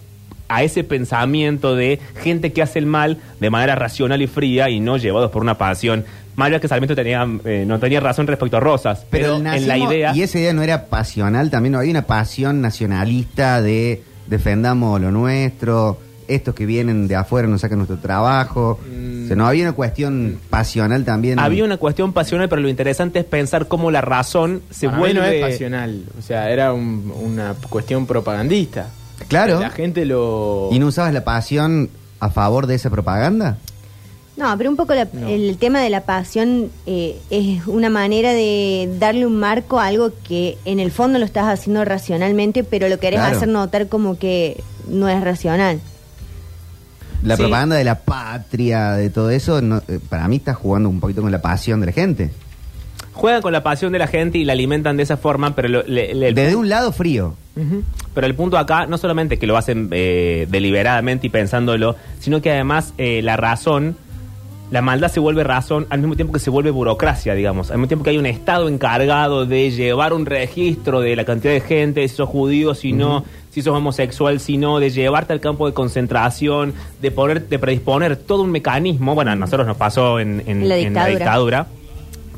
a 0.54 0.62
ese 0.62 0.84
pensamiento 0.84 1.74
de 1.76 1.98
gente 2.22 2.52
que 2.52 2.62
hace 2.62 2.78
el 2.78 2.86
mal 2.86 3.18
de 3.40 3.50
manera 3.50 3.74
racional 3.74 4.22
y 4.22 4.26
fría 4.26 4.70
y 4.70 4.80
no 4.80 4.96
llevados 4.96 5.30
por 5.30 5.42
una 5.42 5.56
pasión. 5.58 6.04
Más 6.36 6.48
allá 6.48 6.58
que 6.60 6.66
Sarmiento 6.68 6.96
tenía, 6.96 7.26
eh, 7.44 7.64
no 7.66 7.78
tenía 7.78 8.00
razón 8.00 8.26
respecto 8.26 8.56
a 8.56 8.60
Rosas, 8.60 9.06
pero, 9.08 9.36
el 9.36 9.46
en 9.46 9.68
la 9.68 9.78
idea... 9.78 10.12
Y 10.16 10.22
esa 10.22 10.38
idea 10.38 10.52
no 10.52 10.62
era 10.62 10.86
pasional, 10.86 11.48
también 11.50 11.72
no 11.72 11.78
había 11.78 11.92
una 11.92 12.02
pasión 12.06 12.60
nacionalista 12.60 13.62
de 13.62 14.02
defendamos 14.26 15.00
lo 15.00 15.10
nuestro, 15.10 15.98
estos 16.26 16.54
que 16.54 16.64
vienen 16.66 17.06
de 17.06 17.14
afuera 17.16 17.46
nos 17.46 17.60
sacan 17.60 17.78
nuestro 17.78 17.98
trabajo. 17.98 18.80
O 18.80 19.26
sea, 19.26 19.36
no 19.36 19.46
había 19.46 19.62
una 19.64 19.72
cuestión 19.74 20.38
pasional 20.50 21.04
también. 21.04 21.38
Había 21.38 21.64
una 21.64 21.76
cuestión 21.76 22.12
pasional, 22.12 22.48
pero 22.48 22.62
lo 22.62 22.68
interesante 22.68 23.20
es 23.20 23.24
pensar 23.24 23.68
cómo 23.68 23.90
la 23.90 24.00
razón 24.00 24.62
se 24.70 24.86
Para 24.86 24.96
mí 24.96 25.00
vuelve... 25.02 25.20
no 25.20 25.26
es 25.26 25.40
pasional, 25.52 26.02
o 26.18 26.22
sea, 26.22 26.50
era 26.50 26.72
un- 26.72 27.12
una 27.22 27.54
cuestión 27.68 28.06
propagandista. 28.06 28.88
Claro. 29.34 29.60
La 29.60 29.70
gente 29.70 30.04
lo... 30.04 30.68
¿Y 30.72 30.78
no 30.78 30.86
usabas 30.86 31.12
la 31.12 31.24
pasión 31.24 31.90
a 32.20 32.30
favor 32.30 32.66
de 32.66 32.74
esa 32.76 32.90
propaganda? 32.90 33.58
No, 34.36 34.56
pero 34.58 34.68
un 34.70 34.76
poco 34.76 34.94
la- 34.94 35.08
No. 35.12 35.28
el 35.28 35.56
tema 35.58 35.80
de 35.80 35.90
la 35.90 36.00
pasión 36.02 36.70
eh, 36.86 37.20
es 37.30 37.66
una 37.68 37.88
manera 37.90 38.32
de 38.32 38.88
darle 38.98 39.26
un 39.26 39.36
marco 39.38 39.78
a 39.78 39.86
algo 39.86 40.10
que 40.26 40.58
en 40.64 40.80
el 40.80 40.90
fondo 40.90 41.18
lo 41.20 41.24
estás 41.24 41.46
haciendo 41.46 41.84
racionalmente, 41.84 42.64
pero 42.64 42.88
lo 42.88 42.98
querés 42.98 43.20
Claro. 43.20 43.36
hacer 43.36 43.48
notar 43.48 43.88
como 43.88 44.18
que 44.18 44.60
no 44.88 45.08
es 45.08 45.22
racional. 45.22 45.80
La 47.22 47.36
Sí. 47.36 47.42
propaganda 47.42 47.76
de 47.76 47.84
la 47.84 48.00
patria, 48.00 48.92
de 48.92 49.08
todo 49.08 49.30
eso, 49.30 49.60
no- 49.62 49.82
eh, 49.88 49.98
para 50.08 50.26
mí 50.28 50.36
está 50.36 50.52
jugando 50.54 50.88
un 50.88 51.00
poquito 51.00 51.22
con 51.22 51.30
la 51.32 51.40
pasión 51.40 51.80
de 51.80 51.86
la 51.86 51.92
gente. 51.92 52.30
Juegan 53.12 53.40
con 53.40 53.52
la 53.52 53.62
pasión 53.62 53.92
de 53.92 53.98
la 54.00 54.08
gente 54.08 54.38
y 54.38 54.44
la 54.44 54.52
alimentan 54.54 54.96
de 54.96 55.04
esa 55.04 55.16
forma, 55.16 55.54
pero 55.54 55.68
lo- 55.68 55.82
le- 55.84 56.12
le- 56.14 56.28
el 56.28 56.34
Desde 56.34 56.56
un 56.56 56.68
lado 56.68 56.90
frío. 56.92 57.34
Ujú. 57.56 57.82
Pero 58.14 58.26
el 58.26 58.34
punto 58.34 58.58
acá, 58.58 58.86
no 58.86 58.98
solamente 58.98 59.38
que 59.38 59.46
lo 59.46 59.56
hacen 59.56 59.88
eh, 59.92 60.46
deliberadamente 60.50 61.26
y 61.26 61.30
pensándolo, 61.30 61.96
sino 62.18 62.40
que 62.42 62.50
además 62.50 62.94
eh, 62.98 63.20
la 63.22 63.36
razón, 63.36 63.96
la 64.70 64.82
maldad 64.82 65.08
se 65.08 65.20
vuelve 65.20 65.44
razón 65.44 65.86
al 65.90 66.00
mismo 66.00 66.16
tiempo 66.16 66.32
que 66.32 66.40
se 66.40 66.50
vuelve 66.50 66.70
burocracia, 66.72 67.34
digamos. 67.34 67.70
Al 67.70 67.76
mismo 67.78 67.88
tiempo 67.88 68.02
que 68.04 68.10
hay 68.10 68.18
un 68.18 68.26
Estado 68.26 68.68
encargado 68.68 69.46
de 69.46 69.70
llevar 69.70 70.12
un 70.12 70.26
registro 70.26 71.00
de 71.00 71.14
la 71.14 71.24
cantidad 71.24 71.52
de 71.52 71.60
gente, 71.60 72.08
si 72.08 72.16
sos 72.16 72.28
judío, 72.28 72.74
si 72.74 72.92
no, 72.92 73.24
si 73.50 73.62
sos 73.62 73.76
homosexual, 73.76 74.40
si 74.40 74.56
no, 74.56 74.80
de 74.80 74.90
llevarte 74.90 75.32
al 75.32 75.40
campo 75.40 75.66
de 75.68 75.74
concentración, 75.74 76.72
de 77.00 77.10
poner, 77.12 77.46
de 77.48 77.58
predisponer 77.60 78.16
todo 78.16 78.42
un 78.42 78.50
mecanismo. 78.50 79.14
Bueno, 79.14 79.30
a 79.30 79.36
nosotros 79.36 79.66
nos 79.66 79.76
pasó 79.76 80.18
en, 80.18 80.42
en- 80.46 80.68
La 80.68 80.76
en 80.78 80.92
la 80.94 81.06
dictadura. 81.06 81.66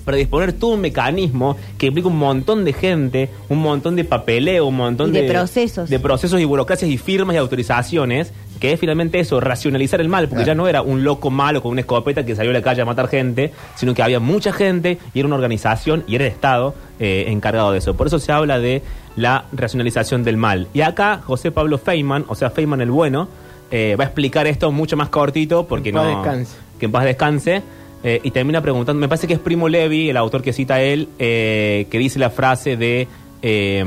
Predisponer 0.07 0.55
todo 0.55 0.71
un 0.75 0.81
mecanismo 0.81 1.57
que 1.77 1.89
implica 1.89 2.09
un 2.09 2.17
montón 2.19 2.65
de 2.65 2.73
gente, 2.73 3.29
un 3.51 3.59
montón 3.59 3.95
de 3.97 4.05
papeleo, 4.05 4.65
un 4.67 4.77
montón 4.77 5.11
Y 5.11 5.21
de 5.21 5.29
procesos. 5.31 5.91
de 5.91 5.99
procesos 5.99 6.41
y 6.41 6.45
burocracias 6.47 6.91
y 6.91 6.97
firmas 6.97 7.35
y 7.35 7.39
autorizaciones, 7.39 8.33
que 8.61 8.73
es 8.73 8.81
finalmente 8.81 9.19
eso, 9.21 9.39
racionalizar 9.41 10.01
el 10.01 10.09
mal, 10.09 10.29
porque 10.29 10.45
Claro. 10.45 10.47
ya 10.47 10.55
no 10.55 10.69
era 10.69 10.81
un 10.81 11.05
loco 11.05 11.29
malo 11.31 11.61
con 11.61 11.73
una 11.73 11.81
escopeta 11.83 12.25
que 12.25 12.35
salió 12.35 12.51
a 12.53 12.55
la 12.55 12.63
calle 12.63 12.81
a 12.81 12.85
matar 12.87 13.09
gente, 13.09 13.53
sino 13.75 13.93
que 13.93 14.03
había 14.03 14.21
mucha 14.21 14.53
gente 14.53 14.99
y 15.13 15.19
era 15.19 15.27
una 15.27 15.37
organización 15.37 16.05
y 16.07 16.15
era 16.15 16.25
el 16.25 16.33
Estado 16.33 16.75
eh, 16.99 17.25
encargado 17.29 17.73
de 17.73 17.79
eso. 17.79 17.95
Por 17.95 18.07
eso 18.07 18.19
se 18.19 18.33
habla 18.33 18.59
de 18.59 18.81
la 19.17 19.45
racionalización 19.53 20.25
del 20.25 20.37
mal. 20.39 20.69
Y 20.73 20.81
acá 20.83 21.21
José 21.25 21.51
Pablo 21.51 21.77
Feynman, 21.79 22.25
o 22.29 22.35
sea, 22.35 22.49
Feynman 22.51 22.81
el 22.81 22.91
bueno, 22.91 23.29
eh, 23.71 23.97
va 23.99 24.05
a 24.05 24.07
explicar 24.07 24.47
esto 24.47 24.71
mucho 24.71 24.97
más 24.97 25.09
cortito, 25.09 25.67
porque 25.67 25.89
En 25.91 25.97
paz 25.97 26.05
no... 26.05 26.11
descanse. 26.23 26.57
Que 26.79 26.87
en 26.87 26.93
paz 26.93 27.05
descanse. 27.05 27.63
Eh, 28.03 28.21
y 28.23 28.31
termina 28.31 28.61
preguntando, 28.61 29.00
me 29.00 29.09
parece 29.09 29.26
que 29.26 29.35
es 29.35 29.41
Primo 29.41 29.69
Levi, 29.69 30.11
el 30.11 30.17
autor 30.17 30.43
que 30.43 30.53
cita 30.53 30.81
él, 30.81 31.09
eh, 31.19 31.87
que 31.91 31.99
dice 31.99 32.19
la 32.19 32.31
frase 32.31 32.76
de, 32.76 33.09
eh, 33.43 33.85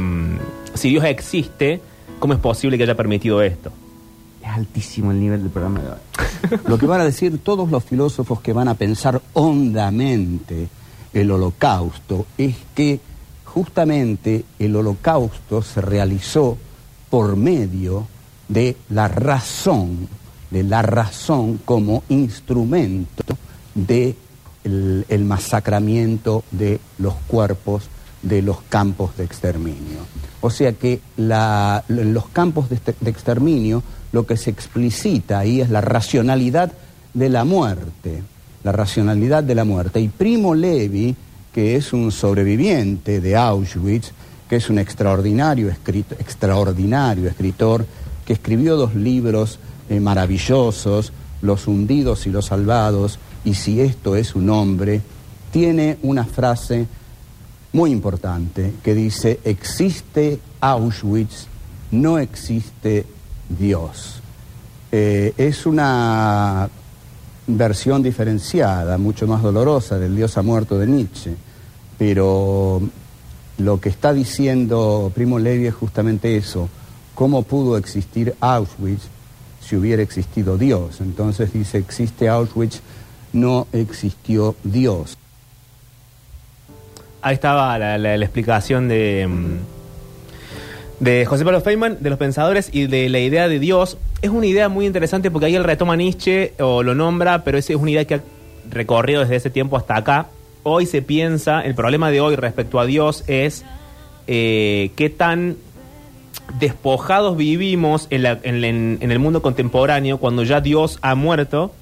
si 0.74 0.90
Dios 0.90 1.04
existe, 1.06 1.82
¿cómo 2.20 2.34
es 2.34 2.40
posible 2.40 2.78
que 2.78 2.84
haya 2.84 2.96
permitido 2.96 3.42
esto? 3.42 3.72
Es 4.42 4.50
altísimo 4.50 5.12
el 5.12 5.20
nivel 5.20 5.42
del 5.42 5.52
programa 5.52 5.82
de 5.82 5.90
hoy. 5.90 6.60
Lo 6.68 6.78
que 6.78 6.86
van 6.86 7.02
a 7.02 7.06
decir 7.06 7.40
todos 7.40 7.70
los 7.70 7.84
filósofos 7.84 8.42
que 8.42 8.54
van 8.54 8.68
a 8.68 8.74
pensar 8.74 9.22
hondamente 9.34 10.68
el 11.14 11.32
holocausto 11.32 12.26
es 12.38 12.56
que 12.76 13.00
justamente 13.46 14.46
el 14.60 14.76
holocausto 14.76 15.62
se 15.62 15.82
realizó 15.82 16.58
por 17.10 17.36
medio 17.36 18.08
de 18.48 18.78
la 18.90 19.08
razón, 19.08 20.08
de 20.52 20.64
la 20.64 20.82
razón 20.82 21.60
como 21.66 22.04
instrumento 22.10 23.24
de 23.76 24.16
el, 24.64 25.06
masacramiento 25.26 26.44
de 26.52 26.80
los 26.98 27.14
cuerpos 27.28 27.84
de 28.22 28.42
los 28.42 28.62
campos 28.68 29.16
de 29.18 29.24
exterminio. 29.24 30.00
O 30.42 30.50
sea 30.50 30.74
que 30.74 31.00
la- 31.18 31.84
los 31.88 32.28
campos 32.30 32.70
de, 32.70 32.76
este- 32.76 32.96
de 33.00 33.10
exterminio 33.10 33.82
lo 34.12 34.26
que 34.26 34.36
se 34.38 34.50
explicita 34.50 35.40
ahí 35.40 35.62
es 35.62 35.70
la 35.70 35.82
racionalidad 35.82 36.72
de 37.14 37.30
la 37.30 37.46
muerte, 37.46 38.24
la 38.64 38.72
racionalidad 38.74 39.44
de 39.44 39.56
la 39.56 39.64
muerte. 39.64 40.02
Y 40.02 40.10
Primo 40.10 40.54
Levi, 40.54 41.16
que 41.54 41.76
es 41.78 41.94
un 41.94 42.12
sobreviviente 42.12 43.22
de 43.22 43.36
Auschwitz, 43.38 44.12
que 44.50 44.58
es 44.58 44.70
un 44.70 44.80
extraordinario, 44.80 45.70
escrito- 45.70 46.16
extraordinario 46.20 47.28
escritor, 47.30 47.86
que 48.26 48.34
escribió 48.34 48.76
dos 48.76 48.96
libros 48.96 49.60
eh, 49.90 50.00
maravillosos, 50.00 51.14
Los 51.42 51.68
hundidos 51.68 52.28
y 52.28 52.32
los 52.32 52.48
salvados, 52.48 53.18
y 53.46 53.54
si 53.54 53.82
esto 53.82 54.16
es 54.16 54.36
un 54.36 54.50
hombre, 54.50 55.02
tiene 55.52 55.98
una 56.04 56.26
frase 56.26 56.88
muy 57.74 57.92
importante 57.92 58.74
que 58.84 58.96
dice, 58.96 59.40
existe 59.44 60.40
Auschwitz, 60.60 61.48
no 61.92 62.20
existe 62.20 63.06
Dios. 63.48 64.22
Eh, 64.92 65.34
es 65.38 65.66
una 65.66 66.70
versión 67.48 68.04
diferenciada, 68.04 68.98
mucho 68.98 69.28
más 69.28 69.42
dolorosa 69.42 69.98
del 69.98 70.16
Dios 70.16 70.38
ha 70.38 70.42
muerto 70.42 70.78
de 70.78 70.88
Nietzsche, 70.88 71.36
pero 71.98 72.82
lo 73.58 73.80
que 73.80 73.90
está 73.90 74.14
diciendo 74.14 75.12
Primo 75.14 75.40
Levi 75.40 75.68
es 75.68 75.76
justamente 75.76 76.38
eso, 76.38 76.70
cómo 77.16 77.44
pudo 77.44 77.78
existir 77.78 78.36
Auschwitz 78.40 79.04
si 79.62 79.76
hubiera 79.76 80.02
existido 80.02 80.58
Dios. 80.58 81.02
Entonces 81.02 81.54
dice, 81.54 81.78
existe 81.78 82.30
Auschwitz, 82.30 82.82
no 83.34 83.68
existió 83.74 84.56
Dios. 84.64 85.18
Ahí 87.22 87.34
estaba 87.34 87.78
la, 87.78 88.16
explicación 88.16 88.88
de, 88.88 89.28
mm, 89.28 89.58
de 91.00 91.26
José 91.26 91.44
Pablo 91.44 91.62
Feynman, 91.62 91.98
de 92.00 92.10
los 92.10 92.18
pensadores 92.18 92.70
y 92.72 92.88
de 92.88 93.10
la 93.10 93.20
idea 93.20 93.48
de 93.48 93.60
Dios. 93.60 93.98
Es 94.22 94.30
una 94.30 94.46
idea 94.46 94.70
muy 94.70 94.86
interesante 94.86 95.30
porque 95.30 95.48
ahí 95.48 95.56
él 95.56 95.64
retoma 95.64 95.96
Nietzsche 95.96 96.54
o 96.60 96.82
lo 96.82 96.96
nombra, 96.96 97.44
pero 97.44 97.58
es 97.58 97.70
una 97.72 97.92
idea 97.92 98.06
que 98.06 98.16
ha 98.16 98.22
recorrido 98.70 99.22
desde 99.22 99.36
ese 99.36 99.50
tiempo 99.50 99.76
hasta 99.76 99.98
acá. 99.98 100.28
Hoy 100.64 100.86
se 100.86 101.02
piensa, 101.02 101.62
el 101.62 101.76
problema 101.76 102.12
de 102.12 102.22
hoy 102.22 102.36
respecto 102.36 102.80
a 102.80 102.86
Dios 102.86 103.24
es 103.28 103.66
eh, 104.28 104.92
qué 104.96 105.10
tan 105.10 105.58
despojados 106.60 107.38
vivimos 107.38 108.08
en 108.10 108.26
el 108.26 109.20
mundo 109.20 109.42
contemporáneo 109.42 110.18
cuando 110.18 110.44
ya 110.44 110.62
Dios 110.62 111.00
ha 111.02 111.16
muerto, 111.16 111.74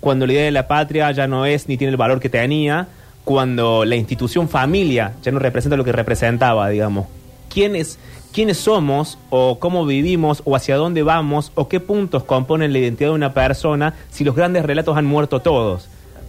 cuando 0.00 0.26
la 0.26 0.32
idea 0.34 0.44
de 0.44 0.50
la 0.50 0.68
patria 0.68 1.10
ya 1.12 1.26
no 1.26 1.46
es 1.46 1.68
ni 1.68 1.76
tiene 1.76 1.90
el 1.90 1.96
valor 1.96 2.20
que 2.20 2.28
tenía, 2.28 2.88
cuando 3.24 3.84
la 3.84 3.96
institución 3.96 4.48
familia 4.48 5.14
ya 5.22 5.32
no 5.32 5.38
representa 5.38 5.76
lo 5.76 5.84
que 5.84 5.92
representaba, 5.92 6.68
digamos. 6.68 7.06
¿Quiénes, 7.52 7.98
quiénes 8.32 8.56
somos 8.58 9.18
o 9.30 9.58
cómo 9.58 9.84
vivimos 9.86 10.42
o 10.44 10.54
hacia 10.54 10.76
dónde 10.76 11.02
vamos 11.02 11.50
o 11.54 11.68
qué 11.68 11.80
puntos 11.80 12.22
componen 12.24 12.72
la 12.72 12.78
identidad 12.78 13.10
de 13.10 13.14
una 13.14 13.32
persona 13.34 13.94
si 14.10 14.22
los 14.24 14.36
grandes 14.36 14.64
relatos 14.64 14.96
han 14.96 15.06
muerto 15.06 15.40
todos? 15.40 15.88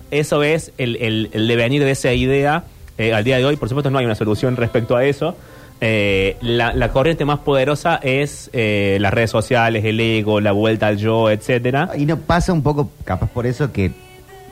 Eso 0.10 0.42
es 0.44 0.72
el, 0.78 0.96
el- 0.98 1.30
el 1.34 1.48
devenir 1.48 1.84
de 1.84 1.92
esa 1.92 2.14
idea. 2.14 2.64
eh, 2.98 3.14
al 3.14 3.24
día 3.24 3.38
de 3.38 3.46
hoy, 3.46 3.58
por 3.58 3.68
supuesto, 3.70 3.92
no 3.92 4.00
hay 4.00 4.06
una 4.06 4.16
solución 4.16 4.56
respecto 4.56 4.96
a 4.96 5.04
eso. 5.06 5.36
Eh, 5.80 6.38
la, 6.42 6.74
la 6.74 6.92
corriente 6.92 7.24
más 7.26 7.40
poderosa 7.40 8.00
es 8.02 8.50
eh, 8.54 8.98
las 9.00 9.14
redes 9.14 9.30
sociales, 9.30 9.86
el 9.86 10.00
ego, 10.00 10.40
la 10.42 10.52
vuelta 10.52 10.88
al 10.88 10.98
yo, 10.98 11.30
etcétera. 11.30 11.92
Y 11.98 12.06
no 12.06 12.18
pasa 12.18 12.52
un 12.54 12.64
poco, 12.64 12.90
capaz 13.04 13.30
por 13.30 13.46
eso, 13.46 13.72
que 13.72 13.92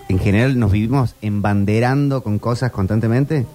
en 0.07 0.19
general 0.19 0.59
nos 0.59 0.71
vivimos 0.71 1.15
embanderando 1.21 2.21
con 2.21 2.37
cosas 2.37 2.71
constantemente. 2.71 3.45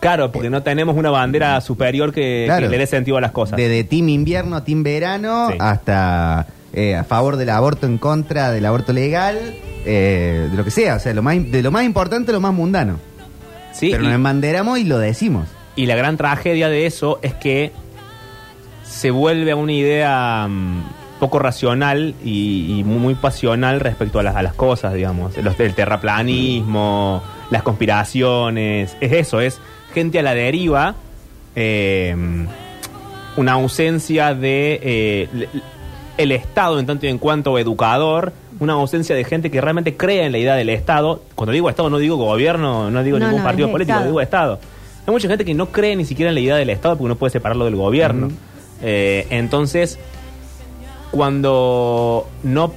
Claro, 0.00 0.30
porque 0.32 0.50
no 0.50 0.62
tenemos 0.62 0.96
una 0.96 1.10
bandera 1.10 1.60
superior 1.60 2.12
que, 2.12 2.42
Claro. 2.46 2.66
que 2.66 2.70
le 2.70 2.78
dé 2.78 2.86
sentido 2.86 3.16
a 3.16 3.20
las 3.20 3.30
cosas. 3.30 3.56
Desde 3.56 3.82
team 3.84 4.08
invierno, 4.08 4.62
team 4.62 4.82
verano, 4.82 5.48
Sí. 5.50 5.56
hasta 5.60 6.46
eh, 6.72 6.94
a 6.96 7.04
favor 7.04 7.36
del 7.36 7.48
aborto, 7.50 7.86
en 7.86 7.96
contra 7.98 8.50
del 8.50 8.66
aborto 8.66 8.92
legal, 8.92 9.38
eh, 9.86 10.48
de 10.50 10.56
lo 10.56 10.64
que 10.64 10.70
sea. 10.70 10.96
O 10.96 10.98
sea, 10.98 11.14
lo 11.14 11.22
más, 11.22 11.36
de 11.50 11.62
lo 11.62 11.70
más 11.70 11.84
importante 11.84 12.32
lo 12.32 12.40
más 12.40 12.52
mundano. 12.52 12.98
Sí, 13.72 13.88
Pero 13.90 14.02
y, 14.02 14.06
nos 14.06 14.14
embanderamos 14.16 14.78
y 14.78 14.84
lo 14.84 14.98
decimos. 14.98 15.48
Y 15.76 15.86
la 15.86 15.94
gran 15.94 16.16
tragedia 16.16 16.68
de 16.68 16.86
eso 16.86 17.18
es 17.22 17.34
que 17.34 17.72
se 18.84 19.10
vuelve 19.10 19.52
a 19.52 19.56
una 19.56 19.72
idea 19.72 20.46
mm, 20.48 20.82
poco 21.20 21.38
racional 21.38 22.14
y, 22.24 22.78
y 22.78 22.84
muy, 22.84 22.98
muy 22.98 23.14
pasional 23.14 23.80
respecto 23.80 24.18
a 24.18 24.22
las, 24.22 24.36
a 24.36 24.42
las 24.42 24.54
cosas, 24.54 24.94
digamos. 24.94 25.36
Los, 25.36 25.58
el 25.60 25.74
terraplanismo, 25.74 27.22
las 27.50 27.62
conspiraciones, 27.62 28.96
es 29.00 29.12
eso, 29.12 29.40
es 29.40 29.60
gente 29.92 30.18
a 30.18 30.22
la 30.22 30.34
deriva, 30.34 30.94
eh, 31.54 32.14
una 33.36 33.52
ausencia 33.52 34.34
de... 34.34 34.80
eh, 34.82 35.48
el 36.18 36.32
Estado 36.32 36.78
en 36.80 36.86
tanto 36.86 37.04
y 37.04 37.10
en 37.10 37.18
cuanto 37.18 37.58
educador, 37.58 38.32
una 38.58 38.72
ausencia 38.72 39.14
de 39.14 39.24
gente 39.24 39.50
que 39.50 39.60
realmente 39.60 39.96
crea 39.98 40.24
en 40.24 40.32
la 40.32 40.38
idea 40.38 40.54
del 40.54 40.70
Estado. 40.70 41.22
Cuando 41.34 41.52
digo 41.52 41.68
Estado 41.68 41.90
no 41.90 41.98
digo 41.98 42.16
gobierno, 42.16 42.90
no 42.90 43.02
digo 43.02 43.18
No, 43.18 43.26
ningún 43.26 43.40
no, 43.40 43.44
partido 43.44 43.70
político, 43.70 43.92
Estado. 43.98 44.06
digo 44.08 44.20
Estado. 44.22 44.58
Hay 45.06 45.12
mucha 45.12 45.28
gente 45.28 45.44
que 45.44 45.54
no 45.54 45.66
cree 45.66 45.94
ni 45.94 46.04
siquiera 46.04 46.30
en 46.30 46.34
la 46.34 46.40
idea 46.40 46.56
del 46.56 46.70
Estado 46.70 46.96
porque 46.96 47.08
no 47.08 47.16
puede 47.16 47.30
separarlo 47.30 47.64
del 47.64 47.76
gobierno. 47.76 48.28
Eh, 48.82 49.26
entonces, 49.30 49.98
cuando 51.10 52.28
no 52.42 52.72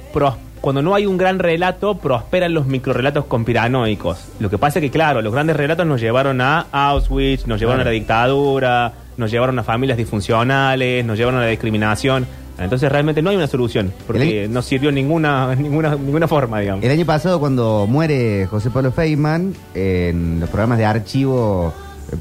cuando 0.60 0.82
no 0.82 0.94
hay 0.94 1.06
un 1.06 1.16
gran 1.16 1.38
relato, 1.38 1.96
prosperan 1.96 2.52
los 2.52 2.66
microrelatos 2.66 3.24
conspiranoicos. 3.24 4.28
Lo 4.40 4.50
que 4.50 4.58
pasa 4.58 4.78
es 4.78 4.82
que, 4.82 4.90
claro, 4.90 5.22
los 5.22 5.32
grandes 5.32 5.56
relatos 5.56 5.86
nos 5.86 6.00
llevaron 6.00 6.40
a 6.42 6.66
Auschwitz, 6.70 7.46
nos 7.46 7.58
llevaron 7.58 7.80
a 7.80 7.84
la 7.84 7.90
dictadura, 7.90 8.92
nos 9.16 9.30
llevaron 9.30 9.58
a 9.58 9.64
familias 9.64 9.96
disfuncionales, 9.96 11.04
nos 11.04 11.16
llevaron 11.16 11.40
a 11.40 11.44
la 11.44 11.48
discriminación. 11.48 12.26
Entonces 12.58 12.92
realmente 12.92 13.22
no 13.22 13.30
hay 13.30 13.36
una 13.36 13.46
solución, 13.46 13.90
porque 14.06 14.46
no 14.50 14.60
sirvió 14.60 14.92
ninguna, 14.92 15.54
ninguna, 15.58 15.94
ninguna 15.96 16.28
forma, 16.28 16.60
digamos. 16.60 16.84
El 16.84 16.90
año 16.90 17.06
pasado, 17.06 17.40
cuando 17.40 17.86
muere 17.88 18.46
José 18.46 18.70
Pablo 18.70 18.92
Feynman, 18.92 19.54
en 19.74 20.40
los 20.40 20.50
programas 20.50 20.76
de 20.76 20.84
archivo 20.84 21.72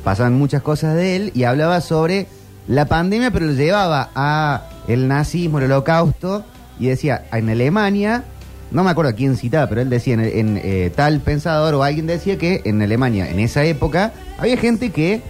pasaban 0.04 0.34
muchas 0.38 0.62
cosas 0.62 0.95
de 0.95 1.15
él 1.15 1.32
y 1.34 1.43
hablaba 1.43 1.82
sobre 1.82 2.28
la 2.67 2.86
pandemia, 2.86 3.32
pero 3.32 3.47
lo 3.47 3.54
llevaba 3.54 4.10
a 4.15 4.63
el 4.88 5.08
nazismo, 5.08 5.60
el 5.60 5.65
holocausto, 5.65 6.43
y 6.80 6.88
decía, 6.88 7.25
en 7.32 7.49
Alemania, 7.49 8.23
no 8.71 8.84
me 8.84 8.91
acuerdo 8.91 9.12
a 9.12 9.15
quién 9.15 9.38
citaba, 9.38 9.67
pero 9.67 9.82
él 9.82 9.89
decía, 9.89 10.13
en, 10.13 10.60
eh, 10.63 10.91
tal 10.95 11.19
pensador 11.19 11.73
o 11.75 11.84
alguien 11.84 12.08
decía 12.08 12.38
que 12.38 12.62
en 12.65 12.82
Alemania, 12.82 13.30
en 13.30 13.39
esa 13.39 13.63
época, 13.63 14.13
había 14.38 14.58
gente 14.58 14.91
que 14.91 15.21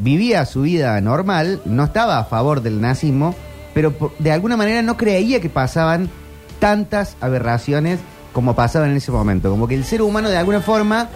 vivía 0.00 0.44
su 0.44 0.62
vida 0.62 1.00
normal, 1.00 1.60
no 1.64 1.84
estaba 1.84 2.18
a 2.18 2.24
favor 2.24 2.62
del 2.62 2.80
nazismo, 2.80 3.34
pero 3.74 3.94
de 4.18 4.32
alguna 4.32 4.56
manera 4.56 4.82
no 4.82 4.96
creía 4.96 5.40
que 5.40 5.48
pasaban 5.48 6.10
tantas 6.58 7.16
aberraciones 7.20 8.00
como 8.32 8.54
pasaban 8.54 8.90
en 8.90 8.96
ese 8.96 9.12
momento. 9.12 9.50
Como 9.50 9.68
que 9.68 9.74
el 9.74 9.84
ser 9.84 10.02
humano 10.02 10.28
de 10.28 10.36
alguna 10.36 10.60
forma 10.60 11.08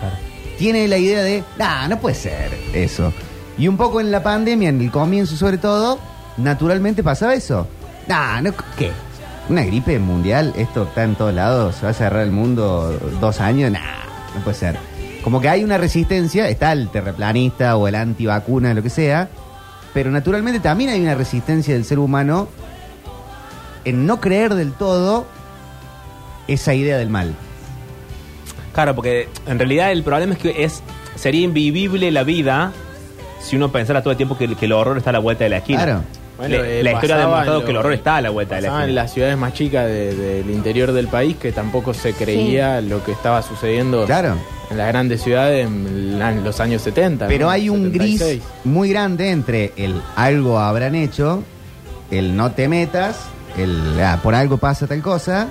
tiene 0.58 0.88
la 0.88 0.98
idea 0.98 1.22
de, 1.22 1.44
nah, 1.58 1.88
no 1.88 1.98
puede 1.98 2.14
ser 2.14 2.52
eso. 2.72 3.12
Y 3.58 3.68
un 3.68 3.76
poco 3.76 4.00
en 4.00 4.10
la 4.10 4.22
pandemia, 4.22 4.68
en 4.68 4.80
el 4.80 4.90
comienzo 4.90 5.36
sobre 5.36 5.58
todo, 5.58 5.98
naturalmente 6.36 7.02
pasaba 7.02 7.34
eso. 7.34 7.66
Nah, 8.08 8.40
no, 8.40 8.52
¿qué? 8.76 8.90
Una 9.48 9.62
gripe 9.64 9.98
mundial, 9.98 10.52
esto 10.56 10.84
está 10.84 11.04
en 11.04 11.14
todos 11.14 11.34
lados, 11.34 11.76
se 11.76 11.84
va 11.84 11.90
a 11.90 11.94
cerrar 11.94 12.22
el 12.22 12.32
mundo 12.32 12.98
dos 13.20 13.40
años, 13.40 13.70
nah, 13.70 13.80
no 14.34 14.42
puede 14.42 14.56
ser. 14.56 14.76
Como 15.22 15.40
que 15.40 15.48
hay 15.48 15.64
una 15.64 15.78
resistencia, 15.78 16.48
está 16.48 16.72
el 16.72 16.88
terraplanista 16.88 17.76
o 17.76 17.88
el 17.88 17.94
antivacuna, 17.94 18.74
lo 18.74 18.82
que 18.82 18.90
sea, 18.90 19.28
pero 19.94 20.10
naturalmente 20.10 20.60
también 20.60 20.90
hay 20.90 21.00
una 21.00 21.14
resistencia 21.14 21.74
del 21.74 21.84
ser 21.84 21.98
humano 21.98 22.48
en 23.84 24.06
no 24.06 24.20
creer 24.20 24.54
del 24.54 24.72
todo 24.72 25.26
esa 26.48 26.74
idea 26.74 26.98
del 26.98 27.10
mal. 27.10 27.34
Claro, 28.74 28.94
porque 28.94 29.28
en 29.46 29.58
realidad 29.58 29.92
el 29.92 30.02
problema 30.02 30.34
es 30.34 30.38
que 30.40 30.64
es 30.64 30.82
sería 31.14 31.42
invivible 31.44 32.10
la 32.10 32.24
vida 32.24 32.72
si 33.40 33.56
uno 33.56 33.70
pensara 33.70 34.02
todo 34.02 34.10
el 34.10 34.16
tiempo 34.16 34.36
que, 34.36 34.54
que 34.56 34.66
el 34.66 34.72
horror 34.72 34.98
está 34.98 35.10
a 35.10 35.12
la 35.14 35.18
vuelta 35.20 35.44
de 35.44 35.50
la 35.50 35.58
esquina. 35.58 35.84
Claro. 35.84 36.00
Bueno, 36.36 36.56
Le- 36.56 36.80
eh, 36.80 36.82
la 36.82 36.92
historia 36.94 37.14
ha 37.14 37.18
demostrado 37.20 37.64
que 37.64 37.70
el 37.70 37.76
horror 37.76 37.92
está 37.92 38.16
a 38.16 38.20
la 38.20 38.30
vuelta 38.30 38.56
de 38.56 38.62
la 38.62 38.68
Pasaba 38.68 38.82
en 38.84 38.88
esquina. 38.90 39.02
las 39.02 39.12
ciudades 39.12 39.38
más 39.38 39.52
chicas 39.54 39.86
de- 39.86 40.14
del 40.16 40.50
interior 40.50 40.90
del 40.92 41.06
país 41.06 41.36
que 41.36 41.52
tampoco 41.52 41.94
se 41.94 42.12
creía 42.14 42.80
lo 42.80 43.04
que 43.04 43.12
estaba 43.12 43.40
sucediendo 43.42 44.04
Claro. 44.06 44.34
en 44.68 44.76
las 44.76 44.88
grandes 44.88 45.22
ciudades 45.22 45.66
en 45.68 46.18
la- 46.18 46.32
en 46.32 46.42
los 46.42 46.58
años 46.58 46.82
70. 46.82 47.28
Pero 47.28 47.46
¿no? 47.46 47.50
hay 47.52 47.68
un 47.68 47.84
76. 47.92 48.42
gris 48.42 48.42
muy 48.64 48.88
grande 48.88 49.30
entre 49.30 49.72
el 49.76 50.02
algo 50.16 50.58
habrán 50.58 50.96
hecho, 50.96 51.44
el 52.10 52.36
no 52.36 52.50
te 52.50 52.66
metas, 52.66 53.20
el 53.56 54.00
ah, 54.02 54.18
por 54.20 54.34
algo 54.34 54.56
pasa 54.56 54.88
tal 54.88 55.02
cosa, 55.02 55.46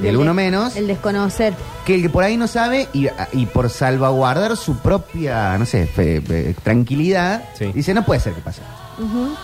Y 0.00 0.06
el 0.06 0.12
de- 0.14 0.18
uno 0.18 0.32
menos, 0.34 0.74
El 0.76 0.86
desconocer. 0.86 1.54
que 1.84 1.94
el 1.96 2.02
que 2.02 2.08
por 2.08 2.24
ahí 2.24 2.36
no 2.36 2.46
sabe 2.46 2.88
y, 2.92 3.08
y 3.32 3.46
por 3.46 3.68
salvaguardar 3.70 4.56
su 4.56 4.76
propia, 4.78 5.56
no 5.58 5.66
sé, 5.66 5.86
fe- 5.86 6.20
fe- 6.20 6.54
tranquilidad, 6.62 7.42
Sí. 7.58 7.66
dice 7.72 7.92
no 7.94 8.04
puede 8.04 8.20
ser 8.20 8.32
que 8.32 8.40
pase. 8.40 8.62
Ujú. 8.98 9.34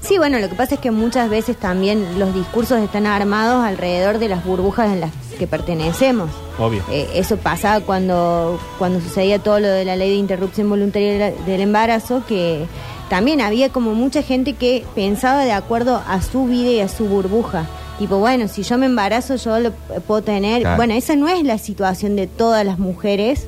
Sí, 0.00 0.18
bueno, 0.18 0.38
lo 0.38 0.50
que 0.50 0.54
pasa 0.54 0.74
es 0.74 0.80
que 0.82 0.90
muchas 0.90 1.30
veces 1.30 1.56
también 1.56 2.18
los 2.18 2.34
discursos 2.34 2.78
están 2.82 3.06
armados 3.06 3.64
alrededor 3.64 4.18
de 4.18 4.28
las 4.28 4.44
burbujas 4.44 4.92
en 4.92 5.00
las 5.00 5.10
que 5.38 5.46
pertenecemos. 5.46 6.30
Obvio. 6.58 6.82
Eh, 6.90 7.08
eso 7.14 7.38
pasaba 7.38 7.80
cuando, 7.80 8.60
cuando 8.78 9.00
sucedía 9.00 9.38
todo 9.38 9.60
lo 9.60 9.68
de 9.68 9.84
la 9.86 9.96
ley 9.96 10.10
de 10.10 10.16
interrupción 10.16 10.68
voluntaria 10.68 11.12
de 11.12 11.18
la- 11.18 11.44
del 11.46 11.60
embarazo, 11.62 12.22
que 12.28 12.66
también 13.08 13.40
había 13.40 13.70
como 13.70 13.94
mucha 13.94 14.22
gente 14.22 14.52
que 14.52 14.84
pensaba 14.94 15.42
de 15.42 15.52
acuerdo 15.52 16.02
a 16.06 16.20
su 16.20 16.44
vida 16.46 16.70
y 16.70 16.80
a 16.80 16.88
su 16.88 17.06
burbuja. 17.06 17.64
Tipo, 17.98 18.18
bueno, 18.18 18.48
si 18.48 18.62
yo 18.62 18.76
me 18.76 18.86
embarazo, 18.86 19.36
yo 19.36 19.58
lo 19.60 19.72
puedo 20.06 20.22
tener. 20.22 20.62
Claro. 20.62 20.76
Bueno, 20.76 20.94
esa 20.94 21.14
no 21.16 21.28
es 21.28 21.42
la 21.44 21.58
situación 21.58 22.16
de 22.16 22.26
todas 22.26 22.64
las 22.66 22.78
mujeres. 22.78 23.46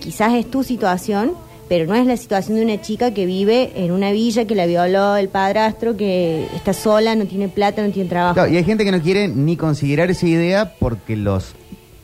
Quizás 0.00 0.34
es 0.34 0.50
tu 0.50 0.62
situación, 0.62 1.32
pero 1.68 1.86
no 1.86 1.94
es 1.94 2.06
la 2.06 2.16
situación 2.16 2.56
de 2.56 2.64
una 2.64 2.80
chica 2.80 3.12
que 3.12 3.26
vive 3.26 3.72
en 3.74 3.92
una 3.92 4.12
villa 4.12 4.46
que 4.46 4.54
la 4.54 4.66
violó 4.66 5.16
el 5.16 5.28
padrastro, 5.28 5.96
que 5.96 6.46
está 6.54 6.72
sola, 6.72 7.14
no 7.14 7.26
tiene 7.26 7.48
plata, 7.48 7.86
no 7.86 7.92
tiene 7.92 8.08
trabajo. 8.08 8.34
Claro, 8.34 8.52
y 8.52 8.56
hay 8.56 8.64
gente 8.64 8.84
que 8.84 8.92
no 8.92 9.00
quiere 9.02 9.28
ni 9.28 9.56
considerar 9.56 10.10
esa 10.10 10.26
idea 10.26 10.74
porque 10.78 11.16
los 11.16 11.54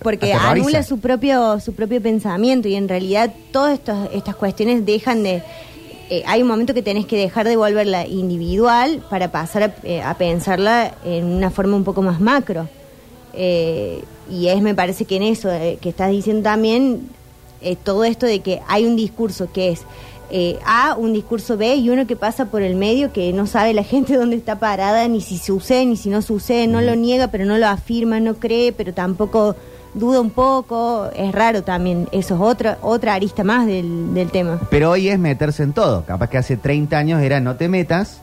Porque 0.03 0.33
anula 0.33 0.83
su 0.83 0.99
propio, 0.99 1.61
su 1.61 1.75
propio 1.75 2.01
pensamiento 2.01 2.69
y 2.69 2.75
en 2.75 2.89
realidad 2.89 3.33
todas 3.53 3.75
estas, 3.75 4.09
estas 4.13 4.37
cuestiones 4.37 4.85
dejan 4.85 5.23
de... 5.23 5.43
eh, 6.11 6.23
hay 6.27 6.43
un 6.43 6.49
momento 6.49 6.75
que 6.75 6.83
tenés 6.83 7.07
que 7.07 7.17
dejar 7.17 7.47
de 7.47 7.57
volverla 7.57 8.07
individual 8.07 9.03
para 9.09 9.31
pasar 9.31 9.63
a, 9.63 9.75
eh, 9.85 10.03
a 10.03 10.15
pensarla 10.15 10.93
en 11.05 11.25
una 11.25 11.51
forma 11.51 11.77
un 11.77 11.85
poco 11.85 12.03
más 12.03 12.21
macro. 12.21 12.69
Eh, 13.33 14.03
y 14.31 14.49
es, 14.49 14.61
me 14.63 14.75
parece 14.75 15.05
que 15.05 15.17
en 15.17 15.23
eso 15.23 15.51
eh, 15.51 15.79
que 15.81 15.89
estás 15.89 16.11
diciendo 16.11 16.43
también, 16.43 17.09
eh, 17.63 17.77
todo 17.77 18.05
esto 18.05 18.27
de 18.27 18.41
que 18.41 18.61
hay 18.69 18.87
un 18.87 18.97
discurso 18.97 19.53
que 19.53 19.71
es 19.71 19.83
eh, 20.31 20.59
A, 20.65 20.95
un 20.97 21.13
discurso 21.13 21.57
B 21.57 21.75
y 21.75 21.91
uno 21.91 22.07
que 22.07 22.17
pasa 22.17 22.47
por 22.47 22.63
el 22.63 22.77
medio 22.77 23.13
que 23.13 23.33
no 23.33 23.47
sabe 23.47 23.75
la 23.75 23.83
gente 23.83 24.15
dónde 24.19 24.37
está 24.37 24.59
parada, 24.59 25.07
ni 25.09 25.21
si 25.21 25.39
sucede, 25.39 25.87
ni 25.87 25.97
si 25.97 26.09
no 26.09 26.23
sucede, 26.23 26.67
no 26.67 26.81
lo 26.81 26.95
niega, 26.95 27.29
pero 27.29 27.45
no 27.45 27.59
lo 27.59 27.67
afirma, 27.67 28.21
no 28.21 28.35
cree, 28.35 28.73
pero 28.73 28.95
tampoco 28.95 29.57
duda 29.95 30.21
un 30.21 30.31
poco. 30.31 31.09
Es 31.15 31.33
raro 31.33 31.63
también, 31.63 32.09
eso 32.13 32.35
es 32.35 32.41
otra, 32.41 32.79
otra 32.83 33.15
arista 33.15 33.45
más 33.45 33.67
del, 33.67 34.15
del 34.15 34.31
tema. 34.31 34.59
Pero 34.71 34.91
hoy 34.91 35.09
es 35.09 35.19
meterse 35.19 35.63
en 35.63 35.73
todo. 35.73 36.05
Capaz 36.05 36.29
que 36.31 36.39
hace 36.39 36.57
30 36.57 36.97
años 36.97 37.23
era 37.23 37.41
no 37.41 37.57
te 37.57 37.69
metas. 37.69 38.21